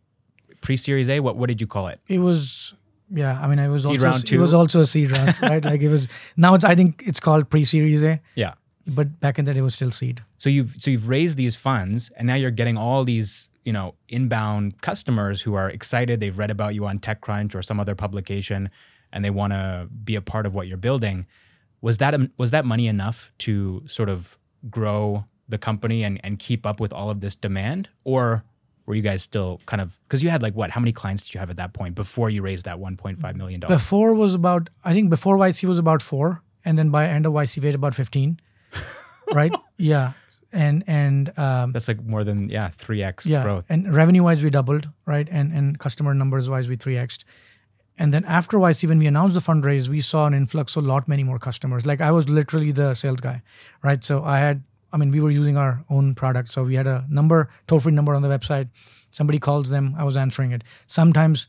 [0.63, 1.21] pre-series A.
[1.21, 2.01] What what did you call it?
[2.09, 2.75] It was
[3.11, 3.39] yeah.
[3.41, 4.37] I mean, it was seed also round two.
[4.37, 5.65] it was also a seed round, right?
[5.65, 6.55] Like it was now.
[6.55, 8.21] It's I think it's called pre-series A.
[8.35, 8.55] Yeah
[8.87, 10.23] but back in the day it was still seed.
[10.39, 13.95] So you've so you've raised these funds and now you're getting all these, you know,
[14.09, 16.21] inbound customers who are excited.
[16.21, 18.71] They've read about you on TechCrunch or some other publication
[19.13, 21.27] and they want to be a part of what you're building.
[21.81, 24.39] Was that um, was that money enough to sort of
[24.71, 27.89] grow the company and, and keep up with all of this demand?
[28.05, 28.43] Or
[28.87, 30.71] Were you guys still kind of because you had like what?
[30.71, 33.61] How many clients did you have at that point before you raised that 1.5 million
[33.61, 33.81] dollars?
[33.81, 37.33] Before was about I think before YC was about four, and then by end of
[37.33, 38.41] YC we had about fifteen.
[39.33, 39.53] right?
[39.79, 40.13] Yeah.
[40.53, 43.65] And and um, That's like more than yeah, three x yeah, growth.
[43.71, 45.27] and revenue wise we doubled, right?
[45.31, 47.25] And and customer numbers wise we three xed.
[47.99, 50.89] And then after YC, when we announced the fundraise, we saw an influx of a
[50.89, 51.87] lot many more customers.
[51.87, 53.43] Like I was literally the sales guy,
[53.83, 54.03] right?
[54.03, 54.63] So I had,
[54.93, 57.93] I mean, we were using our own product, so we had a number, toll free
[57.93, 58.69] number on the website.
[59.11, 60.63] Somebody calls them, I was answering it.
[60.87, 61.49] Sometimes,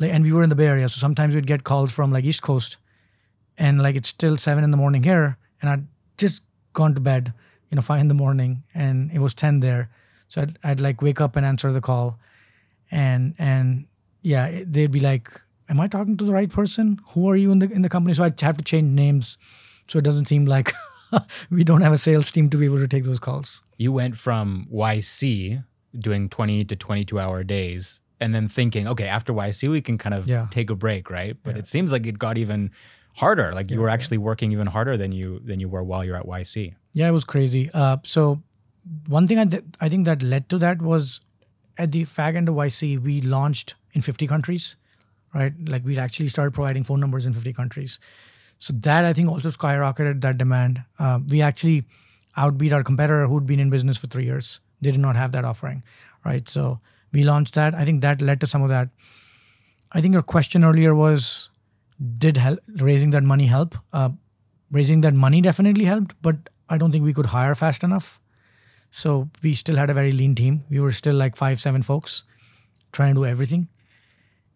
[0.00, 2.42] and we were in the Bay Area, so sometimes we'd get calls from like East
[2.42, 2.76] Coast,
[3.58, 7.32] and like it's still seven in the morning here, and I'd just gone to bed,
[7.70, 9.90] you know, five in the morning, and it was ten there,
[10.28, 12.18] so I'd, I'd like wake up and answer the call,
[12.90, 13.86] and and
[14.22, 15.28] yeah, they'd be like,
[15.68, 17.00] "Am I talking to the right person?
[17.10, 19.38] Who are you in the in the company?" So I'd have to change names,
[19.88, 20.72] so it doesn't seem like
[21.50, 23.62] we don't have a sales team to be able to take those calls.
[23.78, 25.64] you went from YC
[25.98, 30.14] doing 20 to 22 hour days and then thinking, okay, after YC, we can kind
[30.14, 30.46] of Yeah.
[30.50, 31.36] take a break, right?
[31.42, 32.70] But it seems like it got even
[33.16, 33.52] harder.
[33.52, 36.26] Like you were actually working even harder than you than you were while you're at
[36.26, 36.74] YC.
[36.94, 37.70] Yeah, it was crazy.
[37.74, 38.42] Uh, so
[39.06, 41.20] one thing I did, I think that led to that was
[41.78, 44.76] at the fag end of YC, we launched in 50 countries,
[45.34, 45.52] right?
[45.68, 47.98] Like we'd actually started providing phone numbers in 50 countries.
[48.58, 50.82] So that I think also skyrocketed that demand.
[50.98, 51.84] Uh, we actually
[52.36, 54.60] outbeat our competitor who'd been in business for three years.
[54.80, 55.82] They did not have that offering,
[56.24, 56.48] right?
[56.48, 56.80] So
[57.12, 57.74] we launched that.
[57.74, 58.88] I think that led to some of that.
[59.92, 61.50] I think your question earlier was,
[62.18, 63.74] did help, raising that money help?
[63.92, 64.10] Uh,
[64.70, 66.36] raising that money definitely helped, but
[66.68, 68.20] I don't think we could hire fast enough.
[68.90, 70.64] So we still had a very lean team.
[70.68, 72.24] We were still like five, seven folks
[72.92, 73.68] trying to do everything.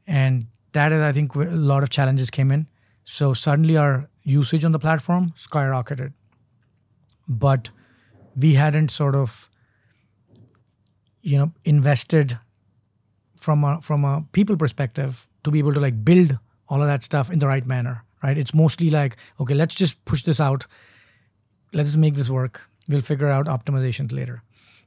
[0.07, 2.67] And that is, I think, where a lot of challenges came in.
[3.13, 6.13] So suddenly our usage on the platform skyrocketed.
[7.27, 7.71] But
[8.37, 9.51] we hadn't sort of,
[11.21, 12.39] you know, invested
[13.37, 17.03] from a from a people perspective to be able to like build all of that
[17.03, 18.39] stuff in the right manner right?
[18.39, 20.67] It's mostly like okay let's just push this out.
[21.73, 22.69] Let's make this work.
[22.89, 24.43] We'll figure out optimizations later.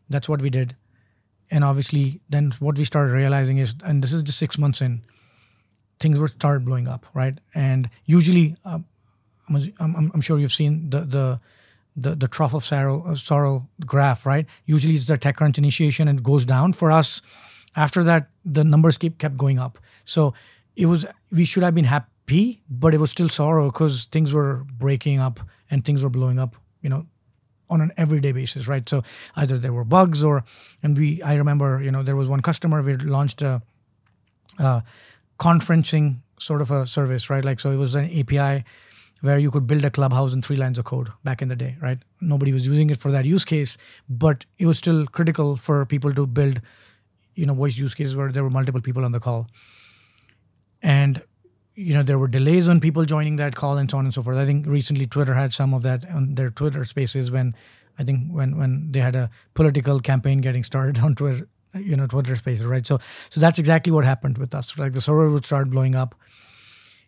[0.09, 0.75] That's what we did.
[1.51, 5.01] And obviously then what we started realizing is and this is just six months in
[6.03, 8.85] things were started blowing up right and usually um,
[9.49, 11.25] I'm, I'm, I'm sure you've seen the the
[11.95, 14.45] the, the trough of sorrow, uh, sorrow graph, right?
[14.65, 16.73] Usually it's the TechCrunch initiation and it goes down.
[16.73, 17.21] For us,
[17.75, 19.79] after that, the numbers keep kept going up.
[20.03, 20.33] So
[20.75, 24.65] it was we should have been happy, but it was still sorrow because things were
[24.77, 25.39] breaking up
[25.69, 26.55] and things were blowing up.
[26.81, 27.05] You know,
[27.69, 28.87] on an everyday basis, right?
[28.87, 29.03] So
[29.35, 30.43] either there were bugs or,
[30.83, 33.61] and we, I remember, you know, there was one customer we launched a,
[34.59, 34.81] uh,
[35.39, 37.43] conferencing sort of a service, right?
[37.43, 38.63] Like, so it was an API
[39.21, 41.77] where you could build a clubhouse in three lines of code back in the day,
[41.81, 41.97] right?
[42.19, 43.77] Nobody was using it for that use case,
[44.09, 46.61] but it was still critical for people to build,
[47.35, 49.47] you know, voice use cases where there were multiple people on the call.
[50.81, 51.21] And,
[51.75, 54.21] you know, there were delays on people joining that call and so on and so
[54.21, 54.37] forth.
[54.37, 57.55] I think recently Twitter had some of that on their Twitter spaces when
[57.97, 62.07] I think when when they had a political campaign getting started on Twitter, you know,
[62.07, 62.85] Twitter spaces, right?
[62.85, 64.77] So so that's exactly what happened with us.
[64.77, 66.15] Like the server would start blowing up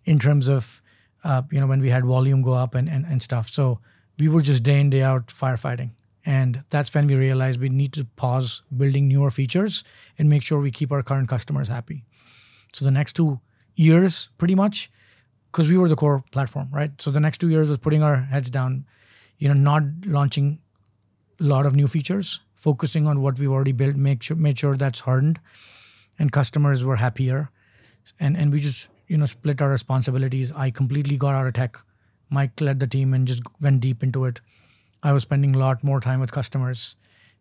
[0.06, 0.82] in terms of
[1.24, 3.50] uh, you know when we had volume go up and, and and stuff.
[3.50, 3.80] So
[4.20, 5.92] we were just day in day out firefighting,
[6.26, 9.84] and that's when we realized we need to pause building newer features
[10.18, 12.04] and make sure we keep our current customers happy.
[12.74, 13.40] So the next two
[13.76, 14.92] years, pretty much,
[15.52, 16.92] because we were the core platform, right?
[17.02, 18.86] So the next two years was putting our heads down,
[19.38, 20.60] you know, not launching
[21.40, 24.76] a lot of new features, focusing on what we've already built, make sure made sure
[24.76, 25.40] that's hardened,
[26.18, 27.50] and customers were happier,
[28.20, 30.52] and and we just you know split our responsibilities.
[30.56, 31.78] I completely got out of tech.
[32.30, 34.42] Mike led the team and just went deep into it.
[35.04, 36.96] I was spending a lot more time with customers.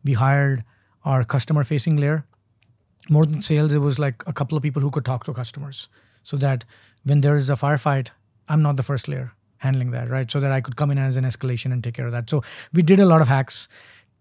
[0.04, 0.64] We hired
[1.04, 2.26] our customer facing layer.
[3.08, 5.88] More than sales, it was like a couple of people who could talk to customers
[6.22, 6.64] so that
[7.04, 8.08] when there is a firefight,
[8.48, 10.30] I'm not the first layer handling that, right?
[10.30, 12.28] So that I could come in as an escalation and take care of that.
[12.28, 13.68] So we did a lot of hacks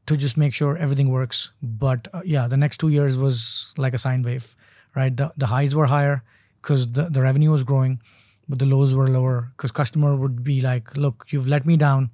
[0.05, 1.51] to just make sure everything works.
[1.61, 4.55] But uh, yeah, the next two years was like a sine wave,
[4.95, 5.15] right?
[5.15, 6.23] The, the highs were higher
[6.61, 8.01] because the, the revenue was growing,
[8.47, 12.09] but the lows were lower because customer would be like, look, you've let me down.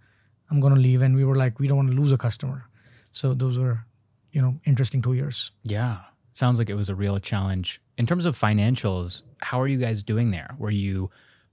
[0.51, 1.01] I'm going to leave.
[1.01, 2.65] And we were like, we don't want to lose a customer.
[3.11, 3.85] So those were,
[4.31, 5.51] you know, interesting two years.
[5.63, 5.99] Yeah.
[6.33, 7.81] Sounds like it was a real challenge.
[7.97, 10.55] In terms of financials, how are you guys doing there?
[10.57, 11.09] Were you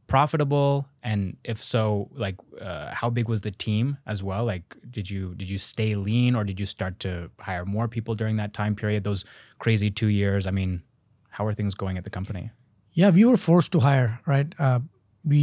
[0.07, 5.11] profitable and if so like uh, how big was the team as well like did
[5.11, 8.53] you did you stay lean or did you start to hire more people during that
[8.53, 9.25] time period those
[9.59, 10.83] crazy 2 years i mean
[11.31, 12.51] how are things going at the company
[12.99, 14.55] Yeah, we were forced to hire, right?
[14.59, 14.81] Uh,
[15.23, 15.41] we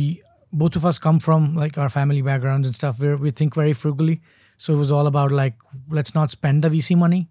[0.62, 3.00] both of us come from like our family backgrounds and stuff.
[3.00, 4.16] We we think very frugally,
[4.58, 5.56] so it was all about like
[5.98, 7.22] let's not spend the VC money,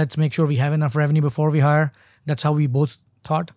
[0.00, 1.86] let's make sure we have enough revenue before we hire.
[2.26, 2.98] That's how we both
[3.30, 3.52] thought.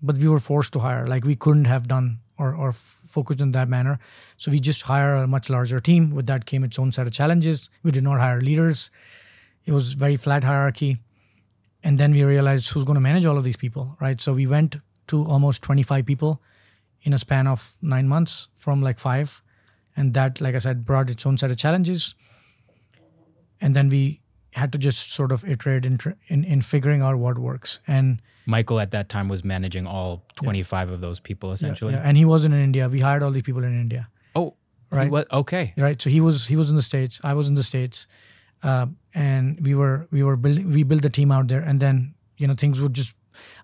[0.00, 1.04] But we were forced to hire.
[1.14, 2.06] Like we couldn't have done
[2.38, 3.98] or, or focused in that manner.
[4.36, 6.10] So we just hire a much larger team.
[6.10, 7.70] With that came its own set of challenges.
[7.82, 8.90] We did not hire leaders.
[9.64, 10.98] It was very flat hierarchy.
[11.82, 14.20] And then we realized who's going to manage all of these people, right?
[14.20, 14.76] So we went
[15.08, 16.40] to almost 25 people
[17.02, 19.42] in a span of nine months from like five.
[19.96, 22.14] And that, like I said, brought its own set of challenges.
[23.60, 24.20] And then we
[24.58, 27.80] had to just sort of iterate in, in, in figuring out what works.
[27.86, 31.94] And Michael at that time was managing all 25 of those people essentially.
[31.94, 32.88] yeah, and he wasn't in India.
[32.88, 34.08] We hired all these people in India.
[34.34, 34.54] Oh,
[34.90, 35.10] Right.
[35.10, 35.74] Was, okay.
[35.76, 38.06] right so he was he was in the states i was in the states
[38.68, 42.14] uh, and we were we were building we built the team out there and then
[42.40, 43.12] you know things would just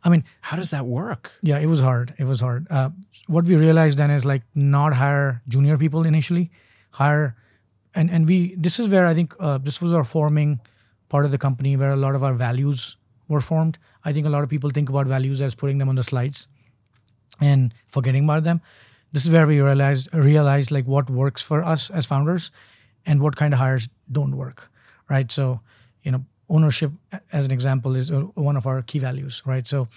[0.05, 1.31] i mean How does that work?
[1.51, 2.91] yeah it was hard it was hard uh,
[3.37, 6.51] what we realized then is like not hire junior people initially
[7.01, 7.27] hire
[7.95, 10.61] and and we this is where i think uh, this was our forming
[11.15, 12.97] part of the company where a lot of our values
[13.29, 13.79] were formed.
[14.05, 16.49] I think a lot of people think about values as putting them on the slides
[17.41, 18.61] and forgetting about them.
[19.13, 22.51] This is where we realized realized like what works for us as founders
[23.07, 24.71] and what kind of hires don't work
[25.09, 25.31] right?
[25.31, 25.61] So
[26.03, 26.91] you know ownership
[27.33, 29.67] as an example is uh, one of our key values right?
[29.67, 29.89] So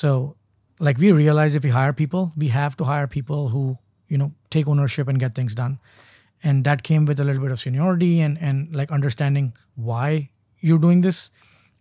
[0.00, 0.36] so
[0.78, 4.32] like we realize if we hire people we have to hire people who you know
[4.50, 5.78] take ownership and get things done
[6.42, 10.78] and that came with a little bit of seniority and and like understanding why you're
[10.78, 11.30] doing this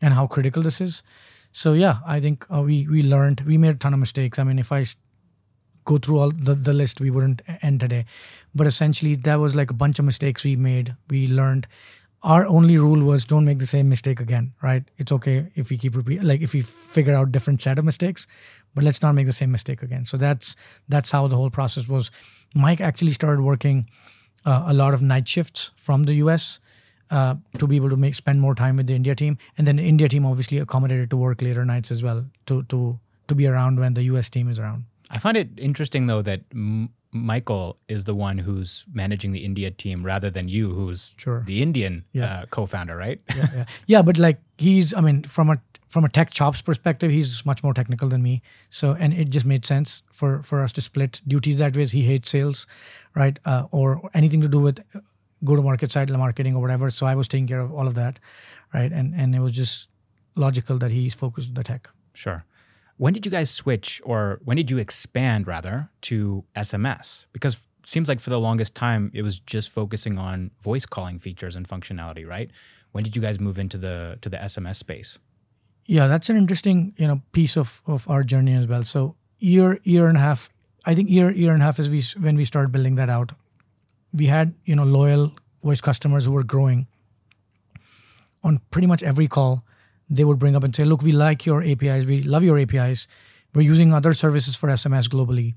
[0.01, 1.03] and how critical this is.
[1.51, 4.39] So yeah i think uh, we we learned we made a ton of mistakes.
[4.39, 4.85] I mean if i
[5.85, 8.05] go through all the, the list we wouldn't end today.
[8.53, 10.95] But essentially that was like a bunch of mistakes we made.
[11.09, 11.67] We learned
[12.23, 14.83] our only rule was don't make the same mistake again right?
[14.97, 18.27] It's okay if we keep repeat like if we figure out different set of mistakes
[18.77, 20.05] but let's not make the same mistake again.
[20.05, 20.55] So that's
[20.87, 22.11] that's how the whole process was.
[22.53, 23.89] Mike actually started working
[24.51, 26.47] uh, a lot of night shifts from the us
[27.17, 27.33] uh,
[27.63, 29.87] to be able to make spend more time with the india team and then the
[29.93, 32.81] india team obviously accommodated to work later nights as well to to
[33.31, 36.41] to be around when the us team is around I find it interesting though that
[36.61, 36.89] M-
[37.27, 41.37] Michael is the one who's managing the India team rather than you, who's Sure.
[41.51, 42.25] the Indian Yeah.
[42.25, 43.21] uh, co-founder, right?
[43.37, 43.65] yeah, yeah.
[43.93, 47.63] yeah, but like he's, I mean, from a from a tech chops perspective, he's much
[47.63, 48.41] more technical than me.
[48.69, 51.85] So, and it just made sense for for us to split duties that way.
[51.85, 52.67] He hates sales,
[53.15, 54.79] right, uh, or anything to do with
[55.43, 56.89] go to market side marketing or whatever.
[56.89, 58.19] So I was taking care of all of that,
[58.73, 59.87] right, and and it was just
[60.35, 61.89] logical that he's focused on the tech.
[62.13, 62.45] Sure.
[62.97, 67.27] When did you guys switch, or when did you expand rather to SMS?
[67.31, 71.55] Because seems like for the longest time it was just focusing on voice calling features
[71.55, 72.51] and functionality, right?
[72.91, 75.19] When did you guys move into the to the SMS space?
[75.87, 78.83] Yeah, that's an interesting you know piece of of our journey as well.
[78.83, 80.49] So year year and a half,
[80.85, 83.31] I think year year and a half is we when we started building that out.
[84.13, 85.31] We had you know loyal
[85.63, 86.87] voice customers who were growing.
[88.43, 89.63] On pretty much every call,
[90.09, 92.05] they would bring up and say, "Look, we like your APIs.
[92.05, 93.07] We love your APIs.
[93.55, 95.55] We're using other services for SMS globally.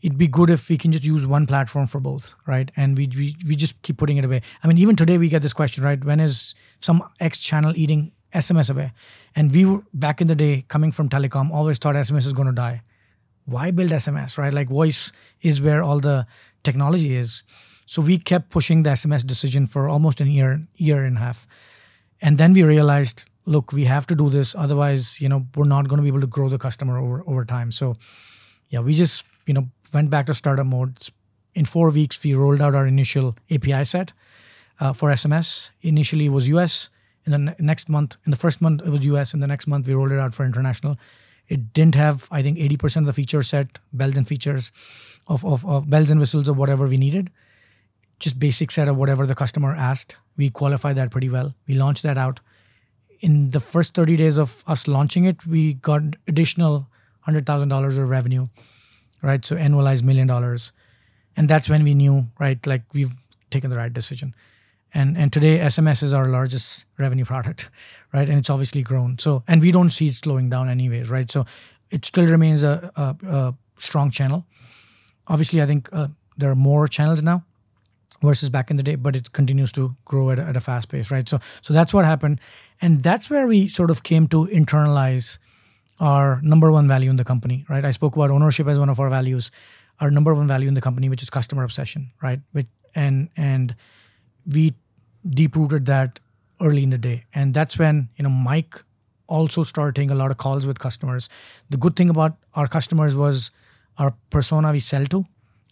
[0.00, 2.70] It'd be good if we can just use one platform for both, right?
[2.76, 4.40] And we we, we just keep putting it away.
[4.62, 6.02] I mean, even today we get this question, right?
[6.02, 8.92] When is some X channel eating SMS away?
[9.34, 12.46] And we were back in the day, coming from telecom, always thought SMS is going
[12.46, 12.82] to die.
[13.44, 14.52] Why build SMS, right?
[14.52, 16.26] Like voice is where all the
[16.64, 17.42] technology is.
[17.86, 21.46] So we kept pushing the SMS decision for almost a year, year and a half.
[22.20, 24.54] And then we realized, look, we have to do this.
[24.54, 27.44] Otherwise, you know, we're not going to be able to grow the customer over over
[27.44, 27.72] time.
[27.72, 27.96] So
[28.68, 30.98] yeah, we just, you know, went back to startup mode.
[31.54, 34.12] In four weeks, we rolled out our initial API set
[34.80, 35.70] uh, for SMS.
[35.80, 36.90] Initially, it was US.
[37.28, 39.34] In the ne- next month, in the first month, it was US.
[39.34, 40.96] In the next month, we rolled it out for international.
[41.46, 44.72] It didn't have, I think, 80% of the feature set, bells and features
[45.26, 47.30] of, of, of bells and whistles of whatever we needed.
[48.18, 50.16] Just basic set of whatever the customer asked.
[50.38, 51.54] We qualified that pretty well.
[51.66, 52.40] We launched that out.
[53.20, 56.88] In the first 30 days of us launching it, we got additional
[57.26, 58.48] $100,000 of revenue,
[59.20, 59.44] right?
[59.44, 60.72] So annualized million dollars.
[61.36, 63.12] And that's when we knew, right, like we've
[63.50, 64.34] taken the right decision.
[64.94, 67.70] And and today SMS is our largest revenue product,
[68.12, 68.28] right?
[68.28, 69.18] And it's obviously grown.
[69.18, 71.30] So and we don't see it slowing down anyways, right?
[71.30, 71.44] So
[71.90, 74.46] it still remains a, a, a strong channel.
[75.26, 77.44] Obviously, I think uh, there are more channels now
[78.22, 81.10] versus back in the day, but it continues to grow at at a fast pace,
[81.10, 81.28] right?
[81.28, 82.40] So so that's what happened,
[82.80, 85.38] and that's where we sort of came to internalize
[86.00, 87.84] our number one value in the company, right?
[87.84, 89.50] I spoke about ownership as one of our values.
[90.00, 92.40] Our number one value in the company, which is customer obsession, right?
[92.52, 93.74] Which, and and
[94.46, 94.74] we
[95.30, 96.20] deep rooted that
[96.60, 98.82] early in the day, and that's when you know Mike
[99.26, 101.28] also started taking a lot of calls with customers.
[101.70, 103.50] The good thing about our customers was
[103.98, 105.26] our persona we sell to,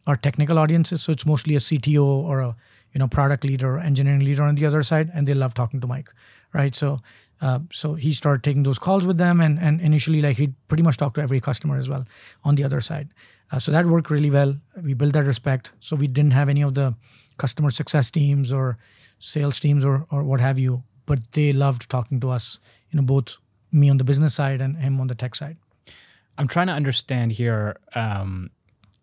[0.06, 1.02] our technical audiences.
[1.02, 2.56] So it's mostly a CTO or a
[2.96, 5.86] you know product leader engineering leader on the other side and they love talking to
[5.86, 6.08] mike
[6.54, 6.98] right so
[7.40, 10.82] uh, so he started taking those calls with them and and initially like he'd pretty
[10.82, 12.04] much talk to every customer as well
[12.44, 13.08] on the other side
[13.52, 16.62] uh, so that worked really well we built that respect so we didn't have any
[16.62, 16.94] of the
[17.36, 18.78] customer success teams or
[19.18, 22.58] sales teams or or what have you but they loved talking to us
[22.90, 23.36] you know both
[23.72, 25.56] me on the business side and him on the tech side
[26.38, 27.76] I'm trying to understand here.
[27.94, 28.50] Um,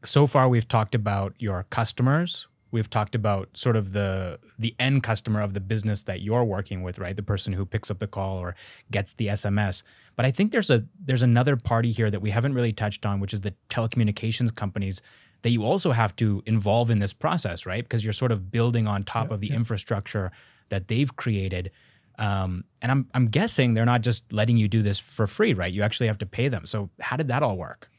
[0.04, 2.48] so far, we've talked about your customers.
[2.74, 6.82] We've talked about sort of the the end customer of the business that you're working
[6.82, 7.16] with, right?
[7.16, 8.56] The person who picks up the call or
[8.90, 9.84] gets the SMS.
[10.16, 13.20] But I think there's a there's another party here that we haven't really touched on,
[13.20, 15.02] which is the telecommunications companies
[15.44, 17.84] that you also have to involve in this process, right?
[17.84, 20.32] Because you're sort of building on top of the infrastructure
[20.70, 21.70] that they've created.
[22.18, 25.72] Um, and I'm I'm guessing they're not just letting you do this for free, right?
[25.72, 26.66] You actually have to pay them.
[26.66, 27.92] So how did that all work?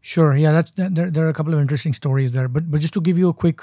[0.00, 0.36] Sure.
[0.36, 1.10] Yeah, that's that, there.
[1.10, 3.34] There are a couple of interesting stories there, but but just to give you a
[3.34, 3.60] quick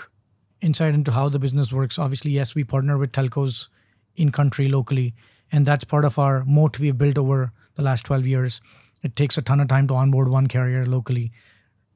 [0.62, 1.99] insight into how the business works.
[1.99, 3.68] Obviously, yes, we partner with telcos
[4.16, 5.14] in country locally,
[5.51, 8.62] and that's part of our moat we've built over the last twelve years.
[9.03, 11.32] It takes a ton of time to onboard one carrier locally.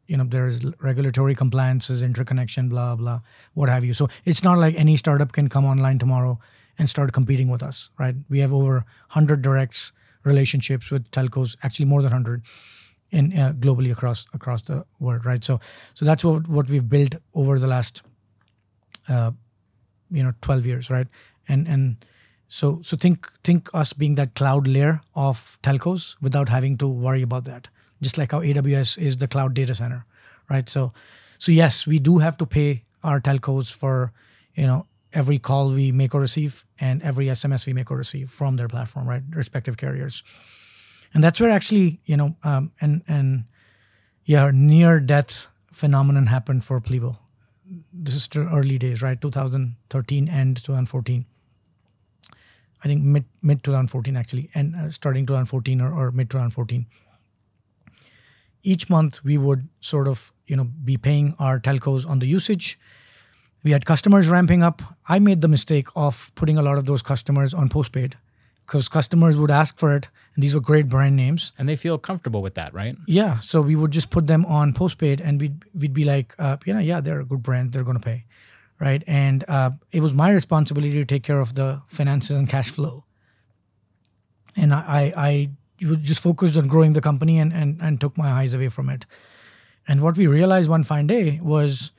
[0.07, 3.21] You know, there's regulatory compliances, interconnection, blah blah,
[3.53, 3.93] what have you.
[3.93, 6.39] So it's not like any startup can come online tomorrow
[6.77, 8.15] and start competing with us, right?
[8.29, 9.93] We have over 100 directs
[10.23, 12.43] relationships with telcos, actually more than 100
[13.11, 15.43] in uh, globally across across the world, right?
[15.43, 15.59] So
[15.93, 18.01] so that's what what we've built over the last
[19.09, 19.31] uh,
[20.11, 21.07] you know 12 years, right?
[21.47, 21.97] And and
[22.47, 27.21] so so think think us being that cloud layer of telcos without having to worry
[27.21, 27.67] about that.
[28.01, 30.05] Just like how AWS is the cloud data center,
[30.49, 30.67] right?
[30.69, 30.93] So
[31.37, 34.11] so yes, we do have to pay our telcos for
[34.55, 38.29] you know every call we make or receive and every SMS we make or receive
[38.29, 39.23] from their platform, right?
[39.29, 40.23] Respective carriers.
[41.13, 43.45] And that's where actually, you know, um, and and
[44.25, 47.17] yeah, near death phenomenon happened for Plivo.
[48.05, 49.19] This is still early days, right?
[49.19, 51.25] 2013 and 2014.
[52.83, 56.85] I think mid mid 2014 actually, and uh, starting 2014 or, or mid 2014.
[58.61, 62.77] Each month we would sort of you know be paying our telcos on the usage
[63.65, 64.83] we had customers ramping up.
[65.09, 68.15] I made the mistake of putting a lot of those customers on postpaid
[68.65, 71.53] because customers would ask for it, and these were great brand names.
[71.57, 72.97] And they feel comfortable with that, right?
[73.07, 76.57] Yeah, so we would just put them on postpaid, and we'd we'd be like, uh,
[76.65, 78.25] you know, yeah, they're a good brand, they're going to pay,
[78.79, 79.03] right?
[79.07, 83.05] And uh, it was my responsibility to take care of the finances and cash flow.
[84.55, 85.49] And I I, I
[86.01, 89.05] just focused on growing the company and, and and took my eyes away from it.
[89.87, 91.91] And what we realized one fine day was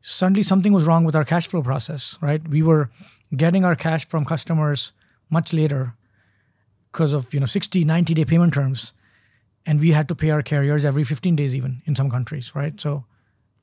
[0.00, 2.46] suddenly something was wrong with our cash flow process, right?
[2.48, 2.88] We were
[3.36, 4.92] getting our cash from customers
[5.30, 5.94] much later
[6.92, 8.92] because of, you know, 60, 90 day payment terms.
[9.66, 12.80] And we had to pay our carriers every 15 days even in some countries, right?
[12.80, 13.04] So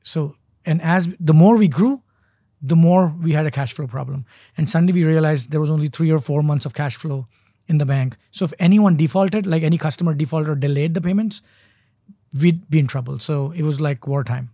[0.04, 2.02] so and as the more we grew,
[2.62, 4.26] the more we had a cash flow problem.
[4.58, 7.28] And suddenly we realized there was only three or four months of cash flow
[7.68, 8.16] in the bank.
[8.32, 11.42] So if anyone defaulted, like any customer defaulted or delayed the payments,
[12.40, 13.20] we'd be in trouble.
[13.20, 14.52] So it was like wartime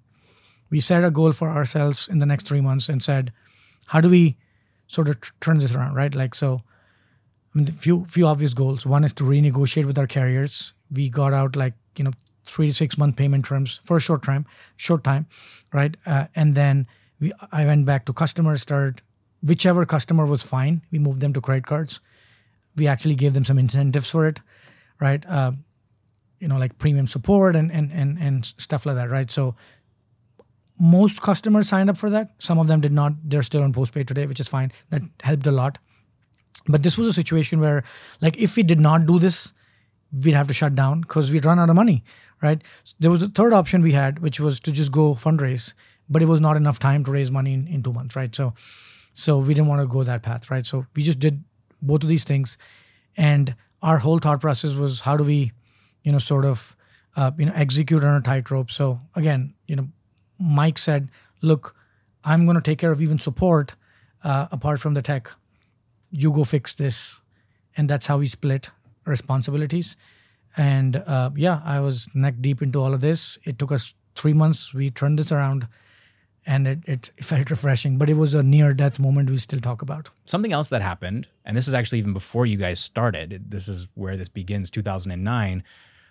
[0.73, 3.31] we set a goal for ourselves in the next three months and said,
[3.85, 4.35] how do we
[4.87, 6.15] sort of turn this around, right?
[6.15, 6.63] Like, so,
[7.53, 8.85] I mean, few few obvious goals.
[8.85, 10.73] One is to renegotiate with our carriers.
[10.91, 12.11] We got out like you know
[12.45, 14.45] three to six month payment terms for a short time,
[14.75, 15.27] short time,
[15.71, 15.95] right?
[16.05, 16.87] Uh, and then
[17.19, 19.01] we, I went back to customers, started
[19.43, 20.81] whichever customer was fine.
[20.91, 21.99] We moved them to credit cards.
[22.75, 24.39] We actually gave them some incentives for it,
[24.99, 25.23] right?
[25.27, 25.51] Uh,
[26.39, 29.29] you know, like premium support and and and and stuff like that, right?
[29.29, 29.55] So
[30.79, 32.31] most customers signed up for that.
[32.39, 33.13] Some of them did not.
[33.23, 34.71] They're still on postpaid today, which is fine.
[34.89, 35.77] That helped a lot.
[36.67, 37.83] But this was a situation where,
[38.21, 39.53] like, if we did not do this,
[40.23, 42.03] we'd have to shut down because we'd run out of money,
[42.41, 42.61] right?
[42.83, 45.73] So there was a third option we had, which was to just go fundraise,
[46.09, 48.33] but it was not enough time to raise money in, in two months, right?
[48.33, 48.53] So,
[49.13, 50.65] so we didn't want to go that path, right?
[50.65, 51.43] So we just did
[51.81, 52.57] both of these things,
[53.17, 55.51] and our whole thought process was how do we,
[56.03, 56.75] you know, sort of,
[57.15, 58.71] uh, you know, execute on a tightrope.
[58.71, 59.89] So again, you know,
[60.39, 61.09] Mike said,
[61.41, 61.75] "Look,
[62.23, 63.73] I'm going to take care of even support
[64.23, 65.29] uh, apart from the tech.
[66.13, 67.21] You go fix this,"
[67.75, 68.69] and that's how we split
[69.05, 69.97] responsibilities.
[70.55, 73.39] And uh, yeah, I was neck deep into all of this.
[73.43, 74.73] It took us three months.
[74.73, 75.67] We turned this around,
[76.45, 77.97] and it, it felt refreshing.
[77.97, 80.11] But it was a near death moment we still talk about.
[80.25, 83.49] Something else that happened, and this is actually even before you guys started.
[83.49, 84.69] This is where this begins.
[84.69, 85.63] 2009.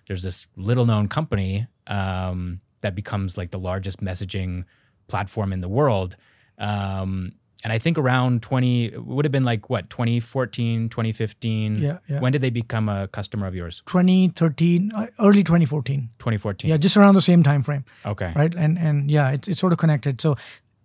[0.09, 1.69] There's this little known company.
[1.87, 4.65] Um, that becomes like the largest messaging
[5.09, 6.17] platform in the world.
[6.59, 7.33] Um,
[7.65, 11.79] and I think around 20, it would have been like what, 2014, 2015?
[11.79, 12.21] Yeah, yeah.
[12.21, 13.83] When did they become a customer of yours?
[13.87, 16.11] 2013, uh, early 2014.
[16.19, 16.69] 2014.
[16.69, 17.85] Yeah, just around the same time frame.
[18.05, 18.33] Okay.
[18.35, 18.53] Right.
[18.55, 20.21] And and yeah, it's, it's sort of connected.
[20.21, 20.37] So,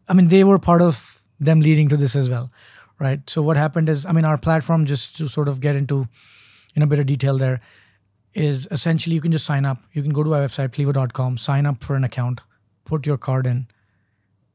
[0.07, 2.51] I mean, they were part of them leading to this as well,
[2.99, 3.27] right?
[3.27, 6.07] So what happened is, I mean, our platform, just to sort of get into
[6.75, 7.59] in a bit of detail there,
[8.35, 9.79] is essentially you can just sign up.
[9.93, 12.41] You can go to our website, plivo.com, sign up for an account,
[12.85, 13.67] put your card in,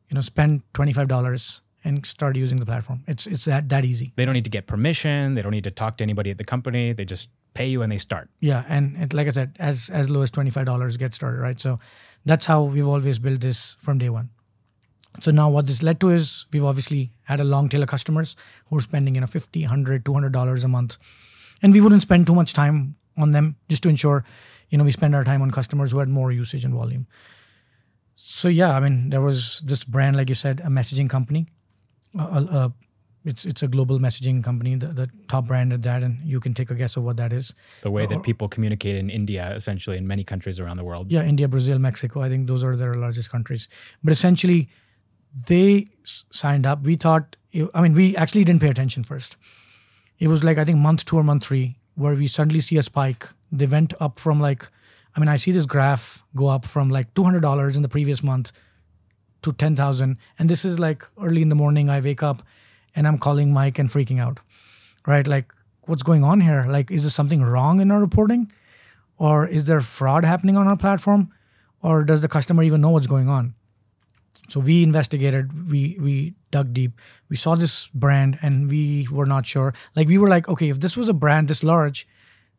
[0.09, 3.03] you know, spend $25 and start using the platform.
[3.07, 4.13] It's it's that that easy.
[4.17, 5.35] They don't need to get permission.
[5.35, 6.93] They don't need to talk to anybody at the company.
[6.93, 8.31] They just pay you and they start.
[8.41, 11.41] Yeah, and it, like I said, as as low as twenty five dollars get started,
[11.41, 11.61] right?
[11.61, 11.79] So
[12.25, 14.31] that's how we've always built this from day one.
[15.21, 18.35] So now what this led to is we've obviously had a long tail of customers
[18.67, 20.97] who are spending you know 50 100 200 dollars a month
[21.63, 24.25] and we wouldn't spend too much time on them just to ensure
[24.71, 27.07] you know we spend our time on customers who had more usage and volume
[28.17, 31.47] so yeah i mean there was this brand like you said a messaging company
[32.19, 32.69] uh, uh,
[33.25, 36.55] it's it's a global messaging company the, the top brand at that and you can
[36.55, 37.55] take a guess of what that is.
[37.83, 41.11] The way Uh, that people communicate in India, essentially, in many countries around the world.
[41.13, 43.69] yeah india brazil mexico i think those are their largest countries.
[44.03, 44.69] But essentially
[45.47, 46.85] they s- signed up.
[46.85, 47.37] We thought
[47.75, 49.37] i mean we actually didn't pay attention first.
[50.19, 52.83] It was like i think month two or month three where we suddenly see a
[52.83, 53.29] spike.
[53.51, 54.69] They went up from like
[55.15, 58.53] i mean i see this graph go up from like $200 in the previous month
[59.43, 62.43] to 10000 and this is like early in the morning i wake up
[62.95, 64.41] and i'm calling mike and freaking out
[65.07, 65.27] right?
[65.27, 66.67] Like what's going on here?
[66.69, 68.53] Like is there something wrong in our reporting?
[69.19, 71.33] Or is there fraud happening on our platform?
[71.83, 73.55] Or does the customer even know what's going on?
[74.49, 77.01] So we investigated we we dug deep.
[77.29, 79.75] We saw this brand and we were not sure.
[79.97, 82.07] Like we were like okay if this was a brand this large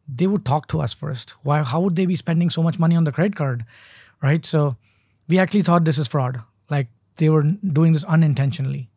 [0.06, 1.32] they would talk to us first.
[1.44, 3.66] Why how would they be spending so much money on the credit card
[4.22, 4.46] right?
[4.46, 4.78] So
[5.28, 6.88] we actually thought this is fraud like
[7.18, 8.90] they were doing this unintentionally.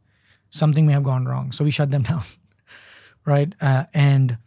[0.50, 2.22] Something may have gone wrong so we shut them down
[3.26, 3.52] right?
[3.60, 4.38] Uh, and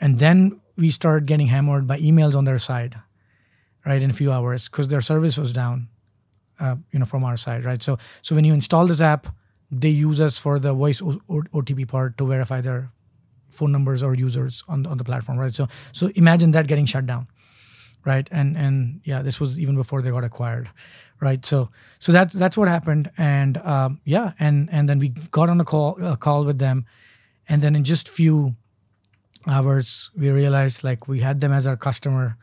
[0.00, 2.98] and then we started getting hammered by emails on their side
[3.86, 5.88] right in a few hours because their service was down
[6.60, 7.82] uh, you know from our side right?
[7.82, 9.28] So so when you install this app
[9.70, 12.90] they use us for the voice otp part to verify their
[13.50, 15.54] phone numbers or users on on the platform right?
[15.54, 17.28] So so imagine that getting shut down
[18.04, 18.28] right?
[18.30, 20.70] And and yeah this was even before they got acquired
[21.20, 21.44] right?
[21.44, 23.10] So so that's that's what happened.
[23.18, 26.86] And um, yeah and and then we got on a call a call with them.
[27.48, 28.54] And then in just few
[29.48, 32.36] hours we realized like we had them as our customer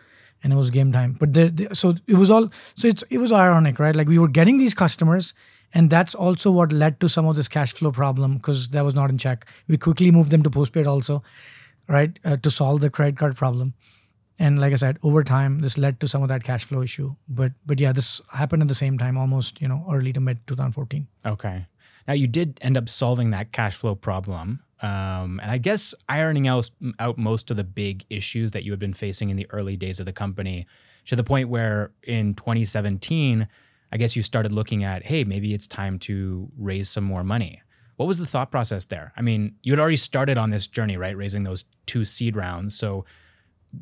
[0.43, 1.16] and it was game time.
[1.20, 3.95] But so it was all so it's it was ironic right?
[3.95, 5.34] Like we were getting these customers
[5.74, 8.93] and that's also what led to some of this cash flow problem because that was
[8.93, 9.45] not in check.
[9.68, 11.24] We quickly moved them to postpaid also
[11.88, 13.74] right uh, to solve the credit card problem
[14.39, 17.13] and like i said over time this led to some of that cash flow issue
[17.27, 20.45] but but yeah this happened at the same time almost you know early to mid
[20.47, 21.65] 2014 Okay.
[22.07, 26.47] Now you did end up solving that cash flow problem, um, and I guess ironing
[26.47, 26.69] out,
[26.99, 29.99] out most of the big issues that you had been facing in the early days
[29.99, 30.65] of the company,
[31.05, 33.47] to the point where in 2017,
[33.91, 37.61] I guess you started looking at, hey, maybe it's time to raise some more money.
[37.97, 39.13] What was the thought process there?
[39.15, 41.15] I mean, you had already started on this journey, right?
[41.15, 42.75] Raising those two seed rounds.
[42.75, 43.05] So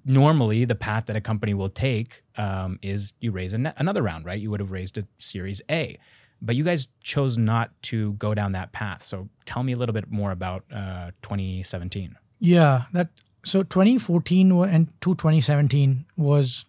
[0.05, 4.25] normally the path that a company will take um, is you raise an- another round,
[4.25, 4.39] right?
[4.39, 5.97] You would have raised a Series A,
[6.41, 9.03] but you guys chose not to go down that path.
[9.03, 12.15] So tell me a little bit more about uh, 2017.
[12.39, 13.09] Yeah, that
[13.43, 16.65] so 2014 and to 2017 was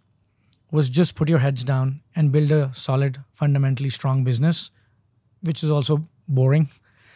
[0.72, 4.70] was just put your heads down and build a solid, fundamentally strong business,
[5.42, 6.68] which is also boring.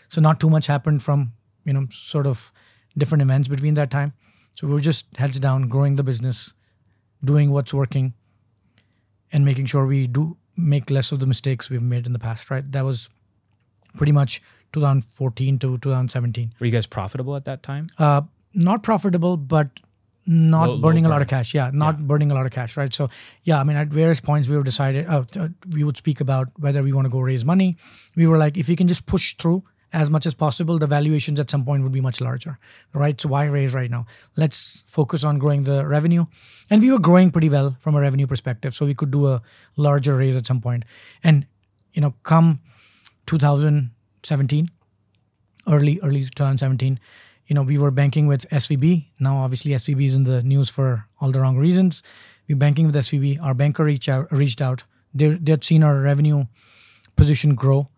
[0.09, 1.33] So not too much happened from
[1.65, 2.53] you know sort of
[2.97, 4.13] different events between that time.
[4.55, 6.55] So we are just heads down, growing the business,
[7.25, 8.15] doing what's working,
[9.33, 12.51] and making sure we do make less of the mistakes we've made in the past.
[12.51, 13.09] Right, that was
[13.97, 14.41] pretty much
[14.73, 17.89] 2014 to 2017 Were you guys profitable at that time?
[17.99, 19.81] uh, not profitable, but
[20.27, 21.53] not Low- low burning a lot of cash.
[21.55, 22.93] Yeah, not burning a lot of cash, right?
[22.95, 23.11] So,
[23.43, 26.49] yeah, I mean, at various points we were decided, uh, uh, we would speak about
[26.59, 27.77] whether we want to go raise money.
[28.17, 29.65] We were like, if we can just push through
[29.95, 32.59] as much as possible, the valuations at some point would be much larger,
[32.93, 33.19] right?
[33.21, 34.07] So why raise right now?
[34.37, 36.27] Let's focus on growing the revenue,
[36.69, 39.43] and we were growing pretty well from a revenue perspective, so we could do a
[39.77, 40.85] larger raise at some point.
[41.23, 41.47] And
[41.93, 42.61] you know, come
[43.27, 44.71] 2017,
[45.69, 46.99] early early 2017
[47.47, 51.07] you know we were banking with svb now obviously svb is in the news for
[51.21, 52.03] all the wrong reasons
[52.49, 54.85] we were banking with svb our banker reached out reached out
[55.15, 56.45] they they'd seen our revenue
[57.17, 57.89] position grow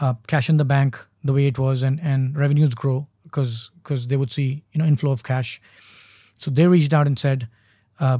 [0.00, 4.08] uh, cash in the bank the way it was and and revenues grow because because
[4.08, 5.60] they would see you know inflow of cash
[6.36, 7.48] so they reached out and said
[8.00, 8.18] uh,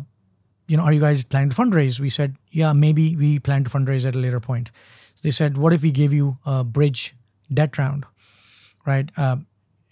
[0.69, 3.71] you know are you guys planning to fundraise we said yeah maybe we plan to
[3.71, 4.71] fundraise at a later point
[5.15, 7.15] so they said what if we gave you a bridge
[7.53, 8.07] debt round
[8.87, 9.11] right?
[9.17, 9.37] Uh,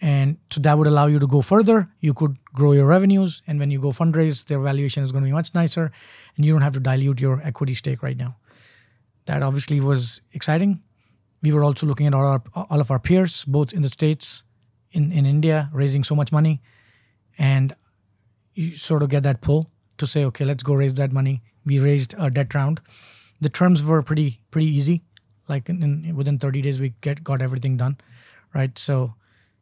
[0.00, 1.88] and so that would allow you to go further.
[2.00, 5.28] You could grow your revenues, and when you go fundraise, their valuation is going to
[5.28, 5.92] be much nicer,
[6.36, 8.36] and you don't have to dilute your equity stake right now.
[9.26, 10.82] That obviously was exciting.
[11.42, 14.44] We were also looking at all our all of our peers, both in the states,
[14.92, 16.60] in in India, raising so much money,
[17.38, 17.74] and
[18.54, 21.42] you sort of get that pull to say, okay, let's go raise that money.
[21.64, 22.80] We raised a debt round.
[23.40, 25.02] The terms were pretty pretty easy.
[25.48, 27.98] Like in, in, within 30 days, we get got everything done,
[28.54, 28.78] right?
[28.78, 29.14] So,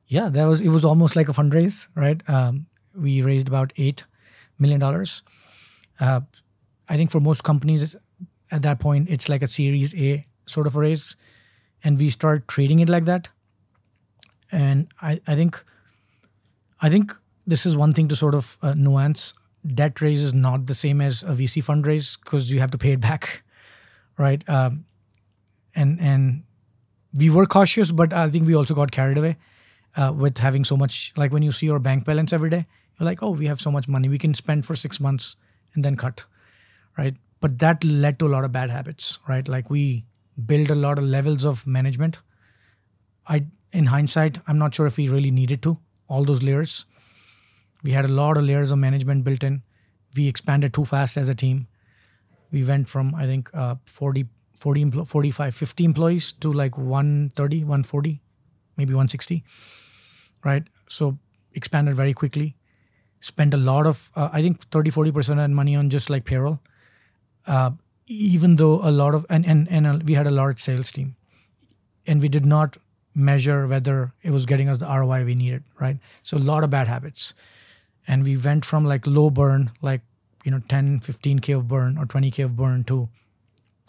[0.07, 2.21] yeah, that was it was almost like a fundraise, right?
[2.29, 4.05] Um, we raised about eight
[4.59, 5.23] million dollars.
[6.01, 6.21] Uh,
[6.89, 7.97] I think for most companies
[8.51, 11.17] at that point, it's like a Series A sort of a raise,
[11.85, 13.29] and we start trading it like that.
[14.51, 15.63] And I, I think,
[16.81, 17.13] I think
[17.47, 19.35] this is one thing to sort of uh, nuance.
[19.67, 22.93] Debt raise is not the same as a VC fundraise because you have to pay
[22.93, 23.43] it back,
[24.19, 24.49] right?
[24.49, 24.85] Um,
[25.75, 26.43] and and
[27.15, 29.37] we were cautious, but I think we also got carried away
[29.97, 31.13] uh, with having so much.
[31.17, 32.67] Like when you see your bank balance every day,
[32.99, 35.37] you're like, oh, we have so much money we can spend for six months
[35.75, 36.25] and then cut,
[36.97, 37.15] right?
[37.41, 39.47] But that led to a lot of bad habits, right?
[39.47, 40.05] Like we
[40.47, 42.19] build a lot of levels of management.
[43.29, 45.79] I, in hindsight, I'm not sure if we really needed to
[46.09, 46.87] all those layers.
[47.83, 49.63] We had a lot of layers of management built in.
[50.17, 51.69] We expanded too fast as a team.
[52.51, 54.27] We went from I think uh, 40,
[54.59, 58.21] 40, 45, 50 employees to like 130, 140,
[58.77, 59.45] maybe 160,
[60.45, 60.65] right?
[60.89, 61.19] So
[61.53, 62.57] expanded very quickly.
[63.21, 66.61] Spent a lot of, uh, I think 30, 40% of money on just like payroll.
[67.47, 67.73] Uh,
[68.09, 71.15] even though a lot of, and, and, and we had a large sales team
[72.07, 72.77] and we did not
[73.15, 75.99] measure whether it was getting us the ROI we needed, right?
[76.23, 77.35] So a lot of bad habits.
[78.07, 80.01] And we went from like low burn, like,
[80.45, 83.09] you know, 10, 15K of burn or 20K of burn to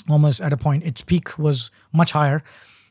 [0.10, 2.44] almost at a point, its peak was much higher,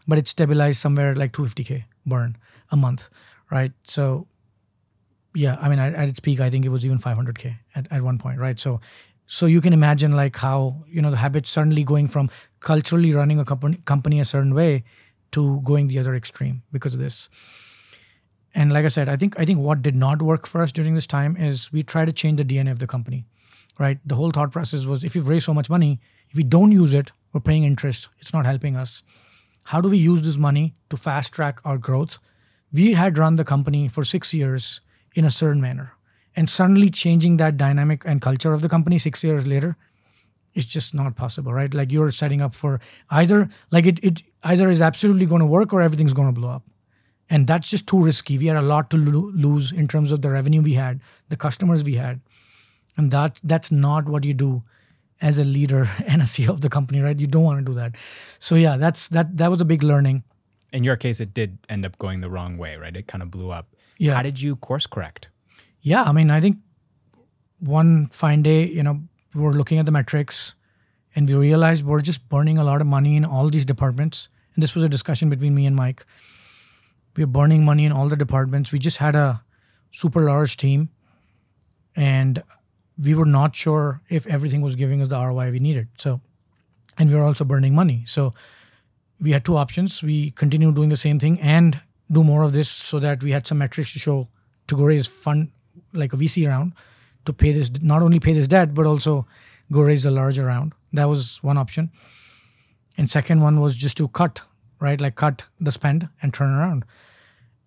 [0.07, 2.37] but it stabilized somewhere like 250K burn
[2.70, 3.11] a month,
[3.51, 3.72] right?
[3.85, 4.26] So
[5.35, 8.03] yeah, I mean, at, at, its peak, I think it was even 500k at, at
[8.03, 8.59] one point, right?
[8.59, 8.81] So,
[9.31, 13.39] so you can imagine like how you know the habit suddenly going from culturally running
[13.39, 14.83] a company company a certain way
[15.33, 17.29] to going the other extreme because of this.
[18.55, 20.95] And like I said, I think I think what did not work for us during
[20.95, 23.26] this time is we try to change the DNA of the company,
[23.79, 23.99] right?
[24.05, 26.01] The whole thought process was if you've raised so much money,
[26.31, 28.09] if we don't use it, we're paying interest.
[28.20, 29.03] It's not helping us.
[29.64, 32.18] How do we use this money to fast track our growth?
[32.72, 34.81] We had run the company for six years
[35.14, 35.97] in a certain manner.
[36.39, 39.76] And suddenly changing that dynamic and culture of the company six years later
[40.55, 41.74] is just not possible, right?
[41.74, 42.80] Like you're setting up for
[43.11, 46.51] either like it, it either is absolutely going to work or everything's going to blow
[46.51, 46.62] up.
[47.28, 48.39] And that's just too risky.
[48.39, 51.36] We had a lot to lo- lose in terms of the revenue we had, the
[51.36, 52.20] customers we had.
[52.97, 54.62] And that that's not what you do
[55.20, 57.18] as a leader and a CEO of the company, right?
[57.18, 57.97] You don't want to do that.
[58.39, 60.22] So yeah, that's that that was a big learning.
[60.72, 62.97] In your case, it did end up going the wrong way, right?
[62.97, 63.74] It kind of blew up.
[63.97, 64.14] Yeah.
[64.14, 65.26] How did you course correct?
[65.81, 66.59] Yeah, I mean, I think
[67.61, 69.03] one fine day, you know,
[69.35, 70.55] we were looking at the metrics
[71.14, 74.29] and we realized we're just burning a lot of money in all these departments.
[74.55, 76.05] And this was a discussion between me and Mike.
[77.16, 78.72] We are burning money in all the departments.
[78.72, 79.43] We just had a
[79.91, 80.91] super large team
[81.97, 82.43] and
[83.01, 85.89] we were not sure if everything was giving us the ROI we needed.
[85.99, 86.20] So,
[86.97, 88.03] and we were also burning money.
[88.07, 88.35] So,
[89.20, 90.03] we had two options.
[90.03, 93.47] We continue doing the same thing and do more of this so that we had
[93.47, 94.29] some metrics to show
[94.68, 95.51] to go raise fund
[95.93, 96.72] like a VC round
[97.24, 99.26] to pay this not only pay this debt but also
[99.72, 100.72] go raise a larger round.
[100.93, 101.91] That was one option.
[102.97, 104.41] And second one was just to cut,
[104.80, 105.01] right?
[105.01, 106.84] Like cut the spend and turn around.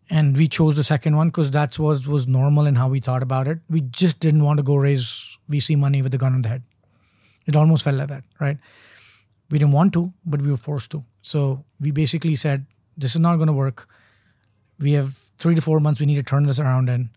[0.09, 3.24] And we chose the second one because that was was normal in how we thought
[3.24, 3.59] about it.
[3.69, 6.63] We just didn't want to go raise VC money with a gun on the head.
[7.45, 8.57] It almost felt like that, right?
[9.49, 11.03] We didn't want to, but we were forced to.
[11.22, 12.65] So we basically said,
[12.97, 13.88] this is not going to work
[14.82, 17.09] we have three to four months we need to turn this around and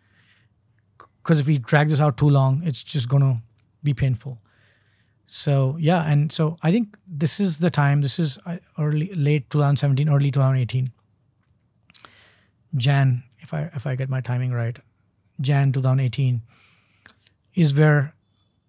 [1.24, 3.42] because if we drag this out too long it's just going to
[3.82, 4.38] be painful.
[5.26, 9.48] So yeah and so i think this is the time this is uh, early late
[9.48, 10.92] 2017 early 2018
[12.76, 14.78] jan if i if i get my timing right
[15.40, 16.42] jan 2018
[17.54, 18.14] is where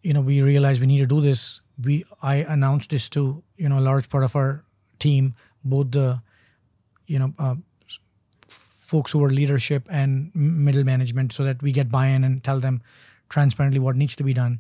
[0.02, 1.62] you know we realized we need to do this.
[1.84, 4.64] We i announced this to you know a large part of our
[5.00, 5.34] team
[5.64, 6.22] both the
[7.08, 7.56] you know uh,
[8.86, 12.82] folks who are leadership and middle management so that we get buy-in and tell them
[13.30, 14.60] transparently what needs to be done.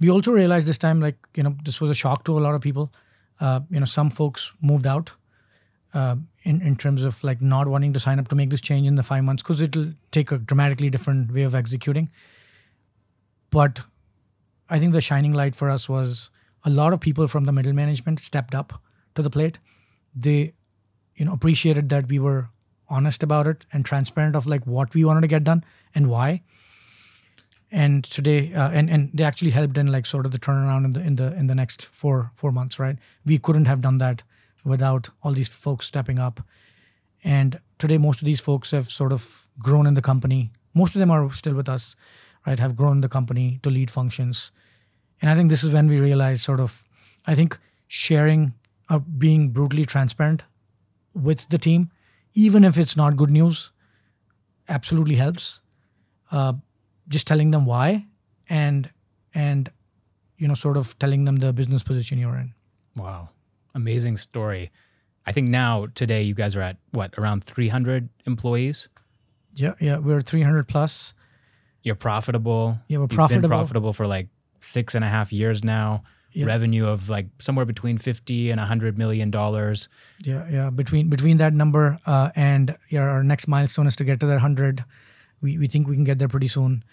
[0.00, 2.54] We also realized this time like you know this was a shock to a lot
[2.54, 2.92] of people.
[3.40, 5.12] Uh, you know some folks moved out
[5.94, 8.86] uh, in, in terms of like not wanting to sign up to make this change
[8.86, 12.10] in the five months because it'll take a dramatically different way of executing.
[13.50, 13.80] But
[14.70, 16.30] i think the shining light for us was
[16.64, 18.72] a lot of people from the middle management stepped up
[19.14, 19.58] to the plate.
[20.14, 20.54] They
[21.16, 22.48] you know appreciated that we were
[22.96, 25.64] honest about it and transparent of like what we wanted to get done
[25.94, 26.42] and why
[27.70, 30.92] and today uh, and and they actually helped in like sort of the turnaround in
[30.92, 34.22] the in the in the next four four months right we couldn't have done that
[34.64, 36.40] without all these folks stepping up.
[37.24, 40.50] And today, most of these folks have sort of grown in the company.
[40.74, 41.96] Most of them are still with us,
[42.46, 42.58] right?
[42.58, 44.50] Have grown the company to lead functions.
[45.20, 46.84] And I think this is when we realize sort of,
[47.26, 48.54] I think sharing,
[48.88, 50.44] uh, being brutally transparent
[51.14, 51.90] with the team,
[52.34, 53.72] even if it's not good news,
[54.68, 55.60] absolutely helps.
[56.30, 56.54] Uh,
[57.08, 58.06] just telling them why
[58.48, 58.90] and
[59.34, 59.70] and
[60.38, 62.54] you know sort of telling them the business position you're in.
[62.96, 63.30] Wow,
[63.74, 64.70] amazing story.
[65.26, 68.88] I think now today you guys are at what around 300 employees.
[69.54, 71.14] Yeah, yeah, we're 300 plus.
[71.82, 72.78] You're profitable.
[72.88, 73.48] Yeah, we're You've profitable.
[73.48, 74.28] Been profitable for like
[74.60, 76.02] six and a half years now.
[76.34, 76.46] Yeah.
[76.46, 79.88] Revenue of like somewhere between 50 and 100 million dollars.
[80.24, 80.70] Yeah, yeah.
[80.70, 84.34] Between between that number uh, and yeah, our next milestone is to get to that
[84.34, 84.84] 100.
[85.42, 86.84] We we think we can get there pretty soon.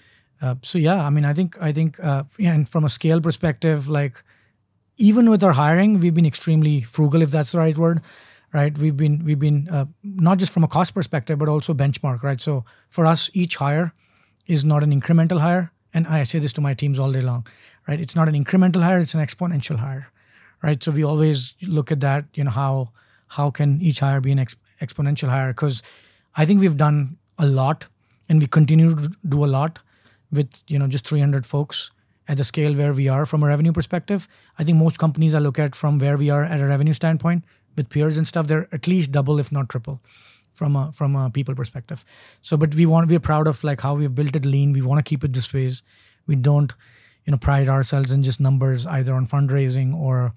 [0.41, 3.21] Uh, so yeah, I mean, I think I think uh, yeah, and from a scale
[3.21, 4.23] perspective, like
[4.97, 8.01] even with our hiring, we've been extremely frugal, if that's the right word,
[8.53, 8.77] right?
[8.77, 12.39] We've been we've been uh, not just from a cost perspective, but also benchmark, right?
[12.39, 13.93] So for us, each hire
[14.47, 17.45] is not an incremental hire, and I say this to my teams all day long,
[17.89, 17.99] right?
[17.99, 20.07] It's not an incremental hire; it's an exponential hire,
[20.61, 20.81] right?
[20.81, 22.91] So we always look at that, you know, how
[23.37, 25.53] how can each hire be an ex- exponential hire?
[25.53, 25.81] Because
[26.35, 27.87] I think we've done a lot,
[28.27, 29.79] and we continue to do a lot
[30.31, 31.89] with you know just 300 folks
[32.27, 34.27] at the scale where we are from a revenue perspective.
[34.59, 37.43] I think most companies I look at from where we are at a revenue standpoint
[37.75, 39.99] with peers and stuff, they're at least double, if not triple,
[40.53, 42.05] from a from a people perspective.
[42.41, 44.73] So, but we want we're proud of like how we've built it lean.
[44.73, 45.81] We want to keep it this ways.
[46.27, 46.73] We don't,
[47.25, 50.33] you know, pride ourselves in just numbers either on fundraising or,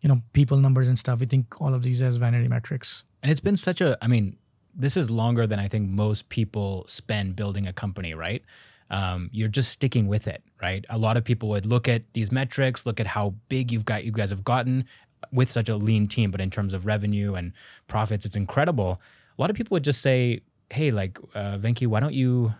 [0.00, 1.20] you know, people numbers and stuff.
[1.20, 3.04] We think all of these as vanity metrics.
[3.22, 4.36] And it's been such a, I mean,
[4.74, 8.42] this is longer than I think most people spend building a company, right?
[8.90, 10.84] Um, you're just sticking with it, right?
[10.90, 14.04] A lot of people would look at these metrics, look at how big you've got,
[14.04, 14.84] you guys have gotten
[15.32, 17.52] with such a lean team, but in terms of revenue and
[17.86, 19.00] profits, it's incredible.
[19.38, 22.52] A lot of people would just say, "Hey, like uh, Venky, why don't you,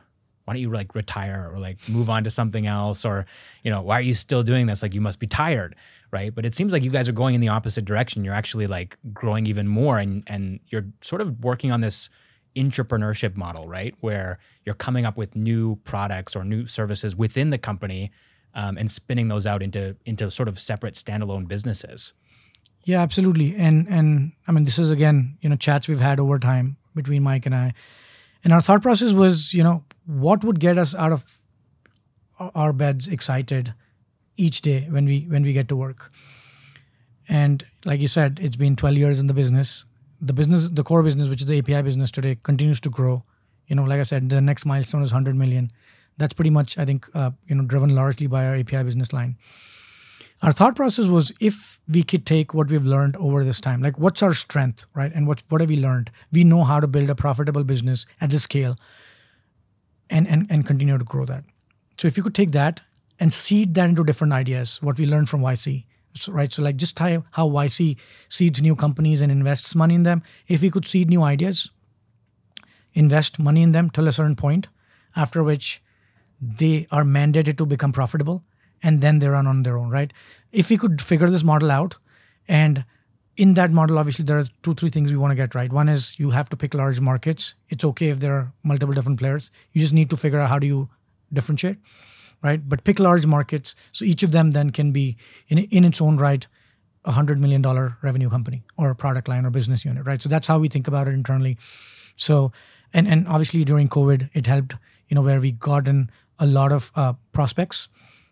[0.44, 3.26] why don't you like retire or like move on to something else, or
[3.62, 4.82] you know, why are you still doing this?
[4.82, 5.76] Like you must be tired."
[6.12, 6.34] right?
[6.34, 8.22] But it seems like you guys are going in the opposite direction.
[8.22, 12.10] You're actually like growing even more, and and you're sort of working on this
[12.54, 13.94] entrepreneurship model, right?
[14.00, 18.12] Where you're coming up with new products or new services within the company
[18.54, 22.12] um, and spinning those out into into sort of separate standalone businesses.
[22.84, 23.56] Yeah, absolutely.
[23.56, 27.22] And and I mean, this is again, you know, chats we've had over time between
[27.22, 27.72] Mike and I,
[28.44, 31.40] and our thought process was, you know, what would get us out of
[32.54, 33.74] our beds excited
[34.36, 36.10] each day when we when we get to work.
[37.28, 39.84] And like you said, it's been 12 years in the business
[40.22, 43.24] the business, the core business, which is the API business today, continues to grow.
[43.66, 45.72] You know, like I said, the next milestone is 100 million.
[46.16, 49.36] That's pretty much, I think, uh, you know, driven largely by our API business line.
[50.42, 53.98] Our thought process was if we could take what we've learned over this time, like
[53.98, 55.12] what's our strength, right?
[55.12, 56.10] And what what have we learned?
[56.32, 58.76] We know how to build a profitable business at this scale
[60.12, 61.44] and and, and continue to grow that.
[61.96, 62.82] So if you could take that
[63.18, 65.84] and seed that into different ideas, what we learned from YC,
[66.28, 66.52] right?
[66.52, 67.96] So like just how, how YC
[68.28, 70.22] seeds new companies and invests money in them.
[70.48, 71.70] If we could seed new ideas,
[72.94, 74.68] invest money in them till a certain point,
[75.16, 75.82] after which
[76.40, 78.42] they are mandated to become profitable,
[78.82, 80.12] and then they run on their own, right?
[80.50, 81.96] If we could figure this model out,
[82.48, 82.84] and
[83.36, 85.72] in that model, obviously there are two, three things we want to get right.
[85.72, 87.54] One is you have to pick large markets.
[87.70, 89.50] It's okay if there are multiple different players.
[89.72, 90.90] You just need to figure out how do you
[91.32, 91.78] differentiate
[92.42, 92.68] right?
[92.68, 93.74] But pick large markets.
[93.92, 95.16] So each of them then can be
[95.48, 96.46] in, in its own right
[97.04, 100.20] a hundred million dollar revenue company or a product line or business unit, right?
[100.20, 101.58] So that's how we think about it internally.
[102.16, 102.52] So
[102.92, 104.76] and and obviously during COVID, it helped,
[105.08, 107.88] you know, where we got in a lot of uh, prospects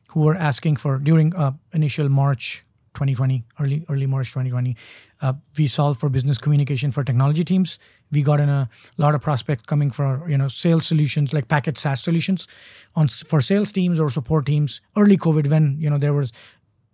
[0.09, 4.76] who were asking for during uh, initial March 2020, early early March 2020,
[5.22, 7.78] uh, we solved for business communication for technology teams.
[8.11, 8.68] We got in a
[8.99, 12.49] lot of prospects coming for you know sales solutions like package SaaS solutions
[12.95, 14.80] on for sales teams or support teams.
[14.97, 16.32] Early COVID, when you know there was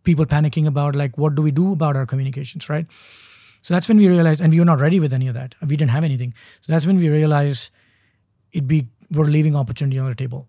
[0.05, 2.87] people panicking about like what do we do about our communications, right?
[3.63, 5.57] So that's when we realized, and we were not ready with any of that.
[5.61, 6.35] We didn't have anything.
[6.61, 7.71] So that's when we realized
[8.53, 10.47] it'd be we're leaving opportunity on the table.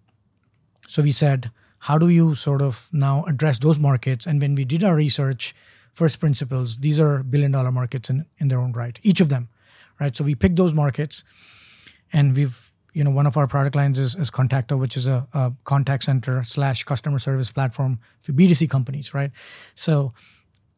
[0.88, 4.26] So we said, how do you sort of now address those markets?
[4.26, 5.56] And when we did our research,
[5.92, 9.50] first principles, these are billion dollar markets in, in their own right, each of them,
[10.00, 10.16] right?
[10.16, 11.24] So we picked those markets
[12.14, 15.28] and we've, you know, one of our product lines is, is Contacto, which is a,
[15.34, 19.32] a contact center slash customer service platform for B2C companies, right?
[19.76, 20.14] So,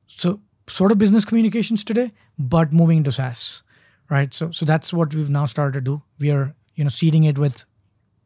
[0.08, 3.64] so sort of business communications today, but moving into SaaS,
[4.10, 4.34] right?
[4.34, 6.02] So, so that's what we've now started to do.
[6.20, 7.66] We are, you know, seeding it with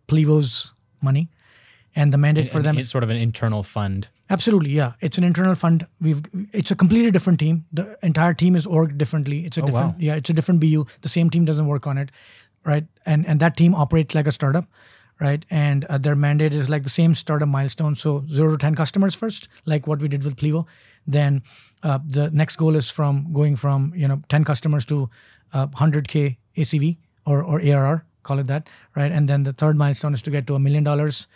[0.07, 1.29] Plivo's money
[1.95, 4.07] And the mandate for And them it's sort of an internal fund.
[4.29, 4.93] Absolutely, yeah.
[4.99, 5.85] It's an internal fund.
[6.01, 6.21] We've
[6.51, 7.65] it's a completely different team.
[7.71, 9.45] The entire team is orged differently.
[9.45, 9.95] It's a Oh, different wow.
[9.99, 10.85] yeah, it's a different BU.
[11.01, 12.09] The same team doesn't work on it,
[12.65, 12.85] right?
[13.05, 14.65] And and that team operates like a startup,
[15.19, 15.45] right?
[15.51, 17.95] And uh, their mandate is like the same startup milestone.
[17.95, 20.65] So zero to ten customers first, like what we did with Plivo.
[21.05, 21.43] Then
[21.83, 25.09] uh, the next goal is from going from you know ten customers to
[25.53, 29.11] uh, 100k ACV or or ARR, call it that, right?
[29.11, 31.27] And then the third milestone is to get to a million dollars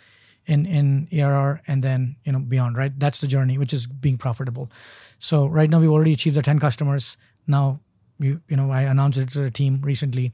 [0.48, 2.98] in in ARR and then you know beyond, right?
[2.98, 4.72] That's the journey, which is being profitable.
[5.18, 7.16] So right now we've already achieved the 10 customers.
[7.46, 7.80] Now
[8.18, 10.32] you you know I announced it to the team recently,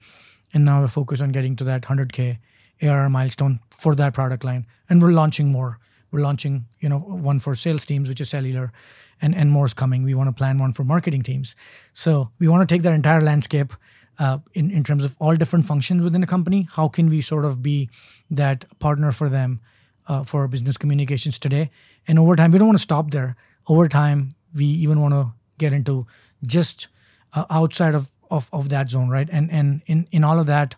[0.55, 2.39] and now we're focused on getting to that 100k
[2.81, 5.79] ARR milestone for that product line, and we're launching more.
[6.13, 8.73] We're launching you know one for sales teams, which is cellular,
[9.21, 10.05] and and more is coming.
[10.05, 11.57] We want to plan one for marketing teams.
[11.93, 13.73] So we want to take that entire landscape.
[14.17, 17.45] Uh, in, in terms of all different functions within a company, how can we sort
[17.45, 17.91] of be
[18.31, 19.61] that partner for them
[20.07, 21.71] uh, for business communications today.
[22.07, 23.37] And over time, we don't want to stop there.
[23.67, 26.07] Over time, we even want to get into
[26.47, 26.89] just
[27.33, 29.29] uh, outside of, of of that zone, right?
[29.31, 30.77] And and in in all of that,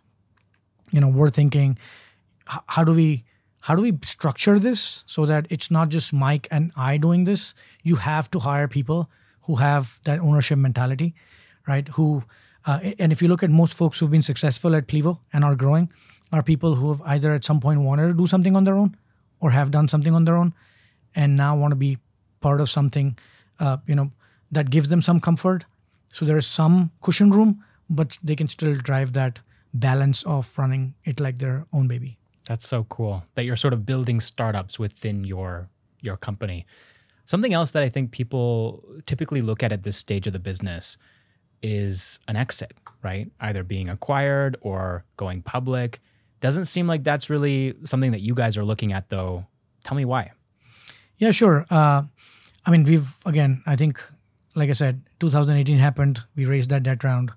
[0.91, 1.79] you know, we're thinking,
[2.47, 3.24] how do we
[3.61, 7.55] how do we structure this so that it's not just Mike and I doing this?
[7.83, 9.11] You have to hire people
[9.43, 11.14] who have that ownership mentality,
[11.66, 11.89] right?
[11.89, 12.22] Who
[12.64, 15.55] uh, and if you look at most folks who've been successful at Plivo and are
[15.55, 15.93] growing,
[16.33, 18.97] are people who have either at some point wanted to do something on their own
[19.47, 20.53] or have done something on their own
[21.22, 21.97] and now want to be
[22.40, 23.16] part of something
[23.61, 24.11] uh, you know
[24.59, 25.64] that gives them some comfort
[26.18, 27.57] so there is some cushion room
[27.88, 29.40] but they can still drive that
[29.72, 32.16] balance of running it like their own baby
[32.49, 35.68] That's so cool that you're sort of building startups within your
[36.01, 36.64] your company.
[37.24, 40.97] Something else that I think people typically look at at this stage of the business
[41.62, 42.72] is an exit,
[43.03, 43.30] right?
[43.40, 46.01] Either being acquired or going public.
[46.47, 49.47] Doesn't seem like that's really something that you guys are looking at though.
[49.82, 50.30] Tell me why.
[51.18, 51.66] yeah sure.
[51.68, 52.03] Uh,
[52.64, 53.94] i mean we've again i think
[54.55, 56.22] like i said 2018 happened.
[56.36, 57.32] We raised that debt round.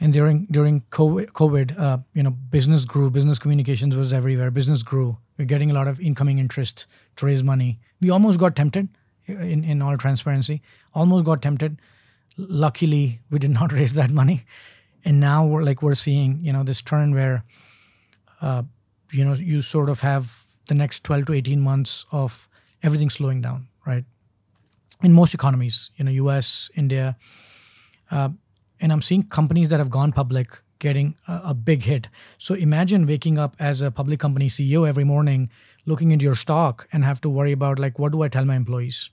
[0.00, 3.10] And during during covid, uh, you know business grew.
[3.10, 4.50] Business communications was everywhere.
[4.50, 5.18] Business grew.
[5.36, 6.86] We're getting a lot of incoming interest
[7.16, 7.78] to raise money.
[8.00, 8.88] We almost got tempted
[9.26, 10.62] in, in all transparency.
[10.94, 11.78] Almost got tempted.
[12.38, 14.44] Luckily we did not raise that money.
[15.04, 17.44] And now we're like we're seeing you know this turn where
[18.40, 18.62] uh,
[19.12, 22.48] you know you sort of have the next 12 to 18 months of
[22.82, 24.04] everything slowing down right?
[25.02, 27.16] In most economies you know us india
[28.10, 28.28] uh,
[28.80, 32.08] and i'm seeing companies that have gone public getting a, a big hit.
[32.38, 35.50] So imagine waking up as a public company ceo every morning
[35.86, 38.56] looking into your stock and have to worry about like what do i tell my
[38.56, 39.10] employees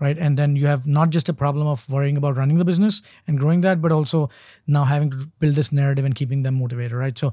[0.00, 0.16] right?
[0.16, 3.38] And then you have not just a problem of worrying about running the business and
[3.38, 4.30] growing that but also
[4.66, 7.18] now having to build this narrative and keeping them motivated right?
[7.18, 7.32] So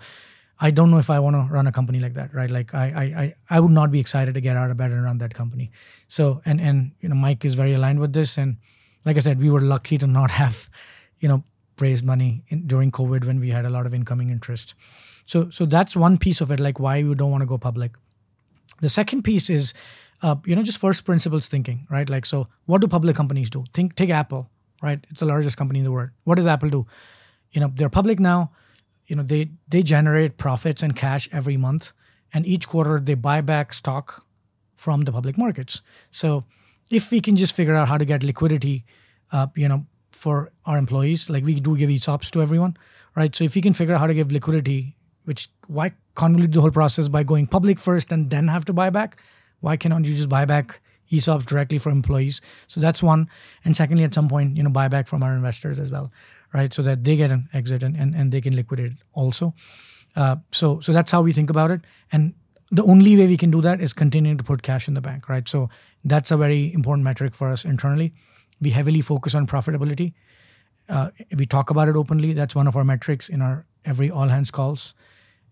[0.60, 2.86] i don't know if i want to run a company like that right like I,
[2.86, 5.72] I i would not be excited to get out of bed and run that company
[6.08, 8.58] so and and you know mike is very aligned with this and
[9.06, 10.70] like i said we were lucky to not have
[11.20, 11.44] you know
[11.80, 14.76] raised money in, during covid when we had a lot of incoming interest
[15.26, 17.98] so so that's one piece of it like why we don't want to go public
[18.82, 19.74] the second piece is,
[20.22, 22.10] uh, you know, just first principles thinking, right?
[22.10, 23.64] Like, so what do public companies do?
[23.74, 24.50] Think, take Apple,
[24.82, 25.00] right?
[25.10, 26.10] It's the largest company in the world.
[26.24, 26.86] What does Apple do?
[27.52, 28.52] You know, they're public now.
[29.08, 31.94] You know, they they generate profits and cash every month,
[32.34, 34.26] and each quarter they buy back stock
[34.76, 35.82] from the public markets.
[36.12, 36.46] So,
[36.92, 38.86] if we can just figure out how to get liquidity,
[39.32, 42.78] uh, you know, for our employees, like we do give ESOPs to everyone,
[43.16, 43.36] right?
[43.36, 44.96] So if you can figure out how to give liquidity,
[45.26, 48.90] which why convolute the whole process by going public first and then have to buy
[48.90, 49.18] back?
[49.60, 50.80] Why cannot you just buy back
[51.12, 52.42] ESOPs directly for employees?
[52.68, 53.30] So that's one.
[53.64, 56.12] And secondly, at some point, you know, buy back from our investors as well,
[56.56, 56.74] right?
[56.74, 59.54] So that they get an exit and, and, and they can liquidate also.
[60.16, 61.82] Uh, so so that's how we think about it.
[62.12, 62.34] And
[62.72, 65.28] the only way we can do that is continuing to put cash in the bank,
[65.30, 65.48] right?
[65.48, 65.70] So
[66.04, 68.14] that's a very important metric for us internally.
[68.62, 70.14] We heavily focus on profitability.
[70.88, 72.34] Uh, we talk about it openly.
[72.34, 74.96] That's one of our metrics in our every all hands calls.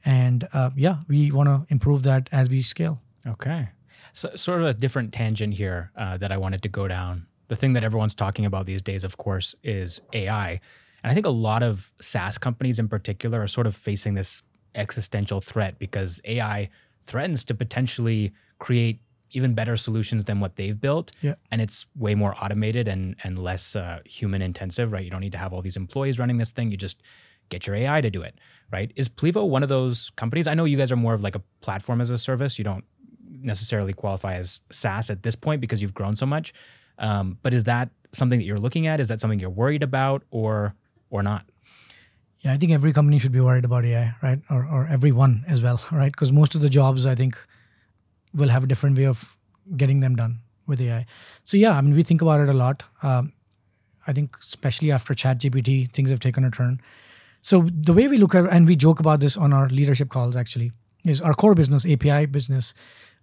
[0.05, 3.01] And uh, yeah, we want to improve that as we scale.
[3.27, 3.69] Okay.
[4.13, 7.27] So, sort of a different tangent here uh, that I wanted to go down.
[7.47, 10.59] The thing that everyone's talking about these days, of course, is AI.
[11.03, 14.41] And I think a lot of SaaS companies in particular are sort of facing this
[14.73, 16.69] existential threat because AI
[17.03, 18.99] threatens to potentially create
[19.31, 21.11] even better solutions than what they've built.
[21.21, 21.35] Yeah.
[21.51, 25.03] And it's way more automated and, and less uh, human intensive, right?
[25.03, 26.71] You don't need to have all these employees running this thing.
[26.71, 27.01] You just
[27.49, 28.39] get your AI to do it,
[28.71, 28.91] right?
[28.95, 30.47] Is Plivo one of those companies?
[30.47, 32.57] I know you guys are more of like a platform as a service.
[32.57, 32.85] You don't
[33.29, 36.53] necessarily qualify as SaaS at this point because you've grown so much.
[36.99, 38.99] Um, but is that something that you're looking at?
[38.99, 40.75] Is that something you're worried about or
[41.13, 41.45] or not?
[42.41, 44.39] Yeah, I think every company should be worried about AI, right?
[44.49, 46.11] Or, or everyone as well, right?
[46.11, 47.37] Because most of the jobs, I think,
[48.33, 49.37] will have a different way of
[49.77, 51.05] getting them done with AI.
[51.43, 52.83] So yeah, I mean, we think about it a lot.
[53.01, 53.33] Um,
[54.07, 56.81] I think especially after ChatGPT, things have taken a turn.
[57.41, 60.35] So the way we look at and we joke about this on our leadership calls
[60.35, 60.71] actually
[61.05, 62.73] is our core business, API business,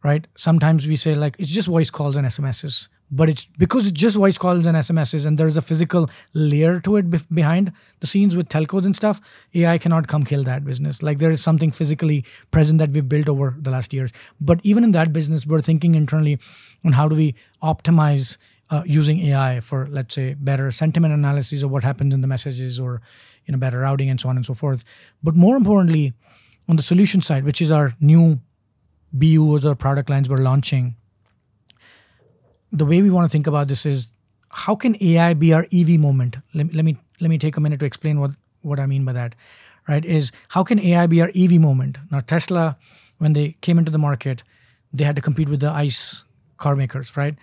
[0.04, 0.26] right?
[0.36, 4.16] Sometimes we say like it's just voice calls and SMSs, but it's because it's just
[4.16, 8.48] voice calls and SMSs and there's a physical layer to it behind the scenes with
[8.48, 9.20] telcos and stuff.
[9.54, 11.02] AI cannot come kill that business.
[11.02, 14.12] Like there is something physically present that we've built over the last years.
[14.40, 16.38] But even in that business, we're thinking internally
[16.84, 18.38] on how do we optimize
[18.70, 22.78] uh, using AI for, let's say, better sentiment analysis of what happens in the messages
[22.78, 23.02] or
[23.46, 24.84] you know better routing and so on and so forth.
[25.22, 26.12] But more importantly,
[26.68, 28.40] on the solution side, which is our new
[29.12, 30.94] BUs or product lines we're launching,
[32.72, 34.12] the way we want to think about this is
[34.50, 36.38] how can AI be our EV moment?
[36.54, 39.12] Let, let me let me take a minute to explain what what I mean by
[39.12, 39.34] that.
[39.88, 40.04] Right?
[40.04, 41.98] Is how can AI be our EV moment?
[42.10, 42.76] Now Tesla,
[43.18, 44.42] when they came into the market,
[44.92, 46.24] they had to compete with the ICE
[46.58, 47.34] car makers, right?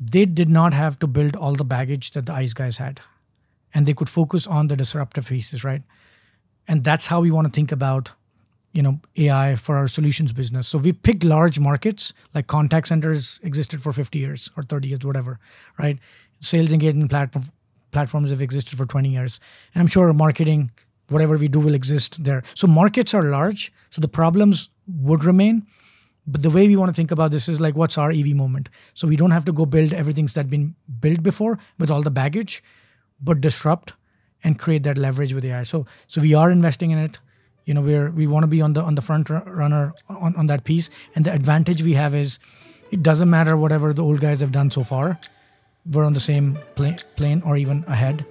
[0.00, 3.00] They did not have to build all the baggage that the ICE guys had,
[3.72, 5.82] and they could focus on the disruptive pieces, right?
[6.66, 8.12] And that's how we want to think about
[8.72, 10.66] you know AI for our solutions business.
[10.66, 15.04] So we picked large markets like contact centers existed for 50 years or 30 years,
[15.04, 15.38] whatever,
[15.78, 15.98] right?
[16.40, 17.44] Sales engagement platform
[17.92, 19.38] platforms have existed for 20 years,
[19.74, 20.70] and I'm sure marketing,
[21.10, 22.42] whatever we do, will exist there.
[22.54, 25.66] So markets are large, so the problems would remain.
[26.26, 28.70] But the way we want to think about this is like, what's our EV moment?
[28.94, 32.12] So we don't have to go build everything that's been built before with all the
[32.12, 32.62] baggage,
[33.20, 33.92] but disrupt
[34.42, 35.64] and create that leverage with AI.
[35.64, 37.18] So so we are investing in it
[37.64, 40.46] you know we're we want to be on the on the front runner on, on
[40.46, 42.38] that piece and the advantage we have is
[42.90, 45.18] it doesn't matter whatever the old guys have done so far
[45.90, 48.24] we're on the same plane, plane or even ahead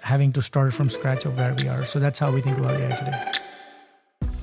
[0.00, 2.80] having to start from scratch of where we are so that's how we think about
[2.80, 3.32] ai today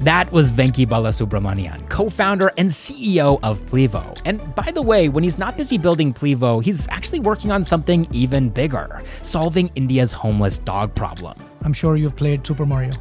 [0.02, 4.18] that was Venky Balasubramanian, co founder and CEO of Plivo.
[4.24, 8.08] And by the way, when he's not busy building Plivo, he's actually working on something
[8.14, 11.38] even bigger solving India's homeless dog problem.
[11.64, 12.94] I'm sure you've played Super Mario,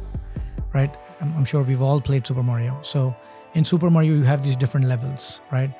[0.73, 0.93] right?
[1.21, 2.79] I'm, I'm sure we've all played Super Mario.
[2.81, 3.15] So
[3.53, 5.71] in Super Mario, you have these different levels, right?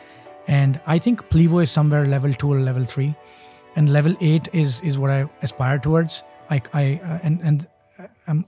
[0.47, 3.15] And I think Plivo is somewhere level two or level three,
[3.75, 6.23] and level eight is is what I aspire towards.
[6.49, 7.67] I, I uh, and and
[8.27, 8.45] I'm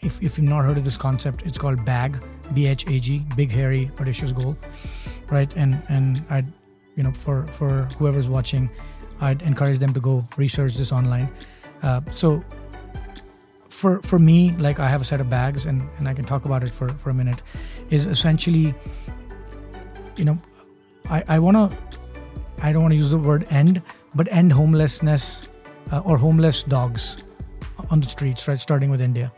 [0.00, 2.22] if if you've not heard of this concept, it's called BHAG,
[2.54, 4.56] B H A G, Big Hairy Audacious Goal,
[5.30, 5.52] right?
[5.56, 6.44] And and I,
[6.96, 8.70] you know, for for whoever's watching,
[9.20, 11.28] I'd encourage them to go research this online.
[11.82, 12.44] Uh, so
[13.70, 16.44] for for me, like I have a set of BHAGs, and and I can talk
[16.44, 17.42] about it for for a minute.
[17.88, 18.74] Is essentially,
[20.16, 20.36] you know,
[21.08, 21.76] I I want to.
[22.62, 23.80] I don't want to use the word end,
[24.14, 25.48] but end homelessness
[25.92, 27.16] uh, or homeless dogs
[27.88, 28.58] on the streets, right?
[28.58, 29.32] Starting with India.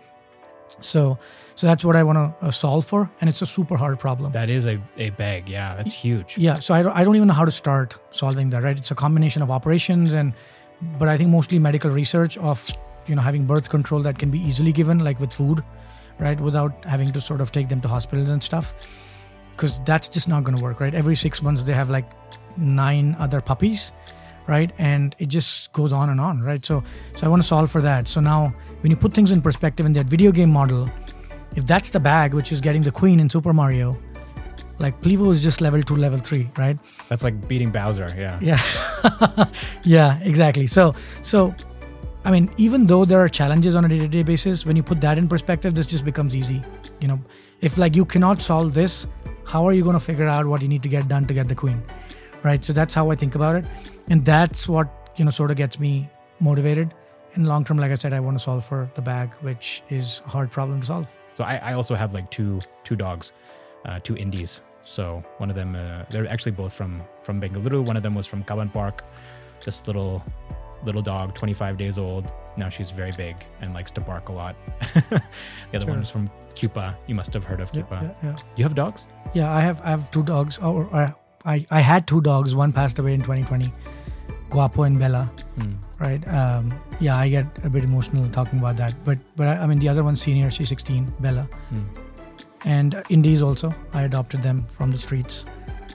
[0.81, 1.19] So,
[1.55, 4.33] so that's what I want to uh, solve for, and it's a super hard problem.
[4.33, 6.37] That is a, a BHAG, yeah, that's huge.
[6.37, 8.77] Yeah, so I don't, I don't even know how to start solving that, right?
[8.77, 10.33] It's a combination of operations and,
[10.99, 12.69] but I think mostly medical research of
[13.07, 15.63] you know having birth control that can be easily given like with food
[16.19, 18.75] right without having to sort of take them to hospitals and stuff
[19.57, 22.09] because that's just not going to work right every six months they have like
[22.57, 23.93] nine other puppies
[24.47, 26.83] right and it just goes on and on right so
[27.17, 29.87] so i want to solve for that so now when you put things in perspective
[29.87, 30.89] in that video game model
[31.55, 33.93] if that's the BHAG which is getting the queen in super mario
[34.83, 36.79] like Plivo is just level two, level three, right?
[37.09, 38.39] That's like beating Bowser, yeah.
[38.43, 39.47] Yeah.
[39.85, 40.67] yeah, exactly.
[40.67, 40.93] So
[41.23, 41.55] so
[42.25, 45.19] I mean, even though there are challenges on a day-to-day basis, when you put that
[45.19, 46.63] in perspective, this just becomes easy.
[47.01, 47.21] You know,
[47.61, 49.09] if like you cannot solve this,
[49.45, 51.49] how are you going to figure out what you need to get done to get
[51.49, 51.83] the queen?
[52.45, 52.65] Right.
[52.65, 53.67] So that's how I think about it.
[54.09, 56.09] And that's what, you know, sort of gets me
[56.41, 56.95] motivated.
[57.35, 60.23] In long term, like I said, I want to solve for the BHAG, which is
[60.27, 61.11] a hard problem to solve.
[61.35, 63.33] So I, I also have like two two dogs,
[63.85, 64.61] uh, two indies.
[64.83, 67.85] So one of them, uh, they're actually both from from Bengaluru.
[67.85, 69.03] One of them was from Cubbon Park,
[69.61, 70.23] just little
[70.85, 72.33] little dog, 25 days old.
[72.57, 74.57] Now she's very big and likes to bark a lot.
[74.95, 75.23] the
[75.75, 75.91] other sure.
[75.91, 76.97] one is from Cupa.
[77.07, 78.01] You must have heard of Cupa.
[78.03, 78.43] Yeah, yeah, yeah.
[78.57, 79.07] You have dogs?
[79.35, 79.81] Yeah, I have.
[79.83, 80.59] I have two dogs.
[80.59, 81.15] Or, or
[81.45, 82.55] I I had two dogs.
[82.55, 83.73] One passed away in 2020.
[84.51, 85.31] Guapo and Bella.
[85.59, 85.77] Mm.
[85.99, 86.29] Right.
[86.29, 86.69] Um,
[87.01, 88.95] yeah, I get a bit emotional talking about that.
[89.05, 90.51] But but I, I mean the other one's senior.
[90.51, 91.13] She's 16.
[91.21, 91.49] Bella.
[91.73, 91.87] Mm.
[92.65, 93.73] And Indies also.
[93.93, 95.45] I adopted them from the streets.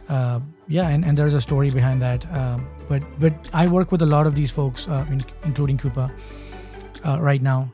[0.09, 2.25] Uh, yeah, and, and there's a story behind that.
[2.33, 5.05] Um, but but I work with a lot of these folks, uh,
[5.43, 6.09] including Cupa,
[7.03, 7.71] uh, right now,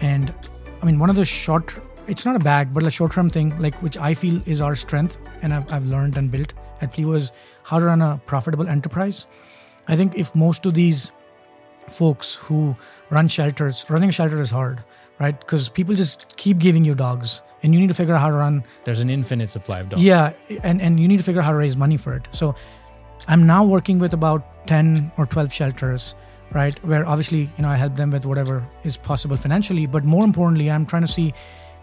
[0.00, 0.34] and
[0.82, 1.72] I mean one of the short.
[2.06, 5.18] It's not a BHAG, but a short-term thing, like which I feel is our strength,
[5.42, 7.30] and I've, I've learned and built at Plivo is
[7.62, 9.26] how to run a profitable enterprise.
[9.86, 11.12] I think if most of these
[11.88, 12.74] folks who
[13.10, 14.82] run shelters, running a shelter is hard,
[15.18, 15.38] right?
[15.38, 18.36] Because people just keep giving you dogs and you need to figure out how to
[18.36, 20.02] run There's an infinite supply of dogs.
[20.02, 20.32] yeah
[20.62, 22.28] and and you need to figure out how to raise money for it.
[22.32, 22.54] So
[23.28, 26.14] i'm now working with about 10 or 12 shelters
[26.52, 26.78] right?
[26.84, 29.86] Where obviously you know i help them with whatever is possible financially.
[29.86, 31.32] But more importantly i'm trying to see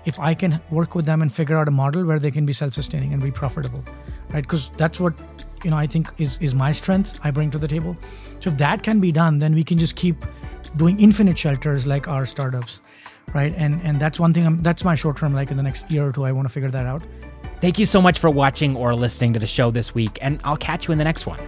[0.06, 2.54] if i can work with them and figure out a model where they can be
[2.54, 3.84] self-sustaining and be profitable
[4.34, 4.44] right?
[4.44, 5.14] Because that's what
[5.64, 7.96] you know i think is is my strength i bring to the table.
[8.42, 10.26] So if that can be done then we can just keep
[10.76, 12.82] doing infinite shelters like our startups
[13.34, 15.90] right and and that's one thing I'm, that's my short term like in the next
[15.92, 17.04] year or two i want to figure that out
[17.60, 20.58] Thank you so much for watching or listening to the show this week, and I'll
[20.58, 21.40] catch you in the next one.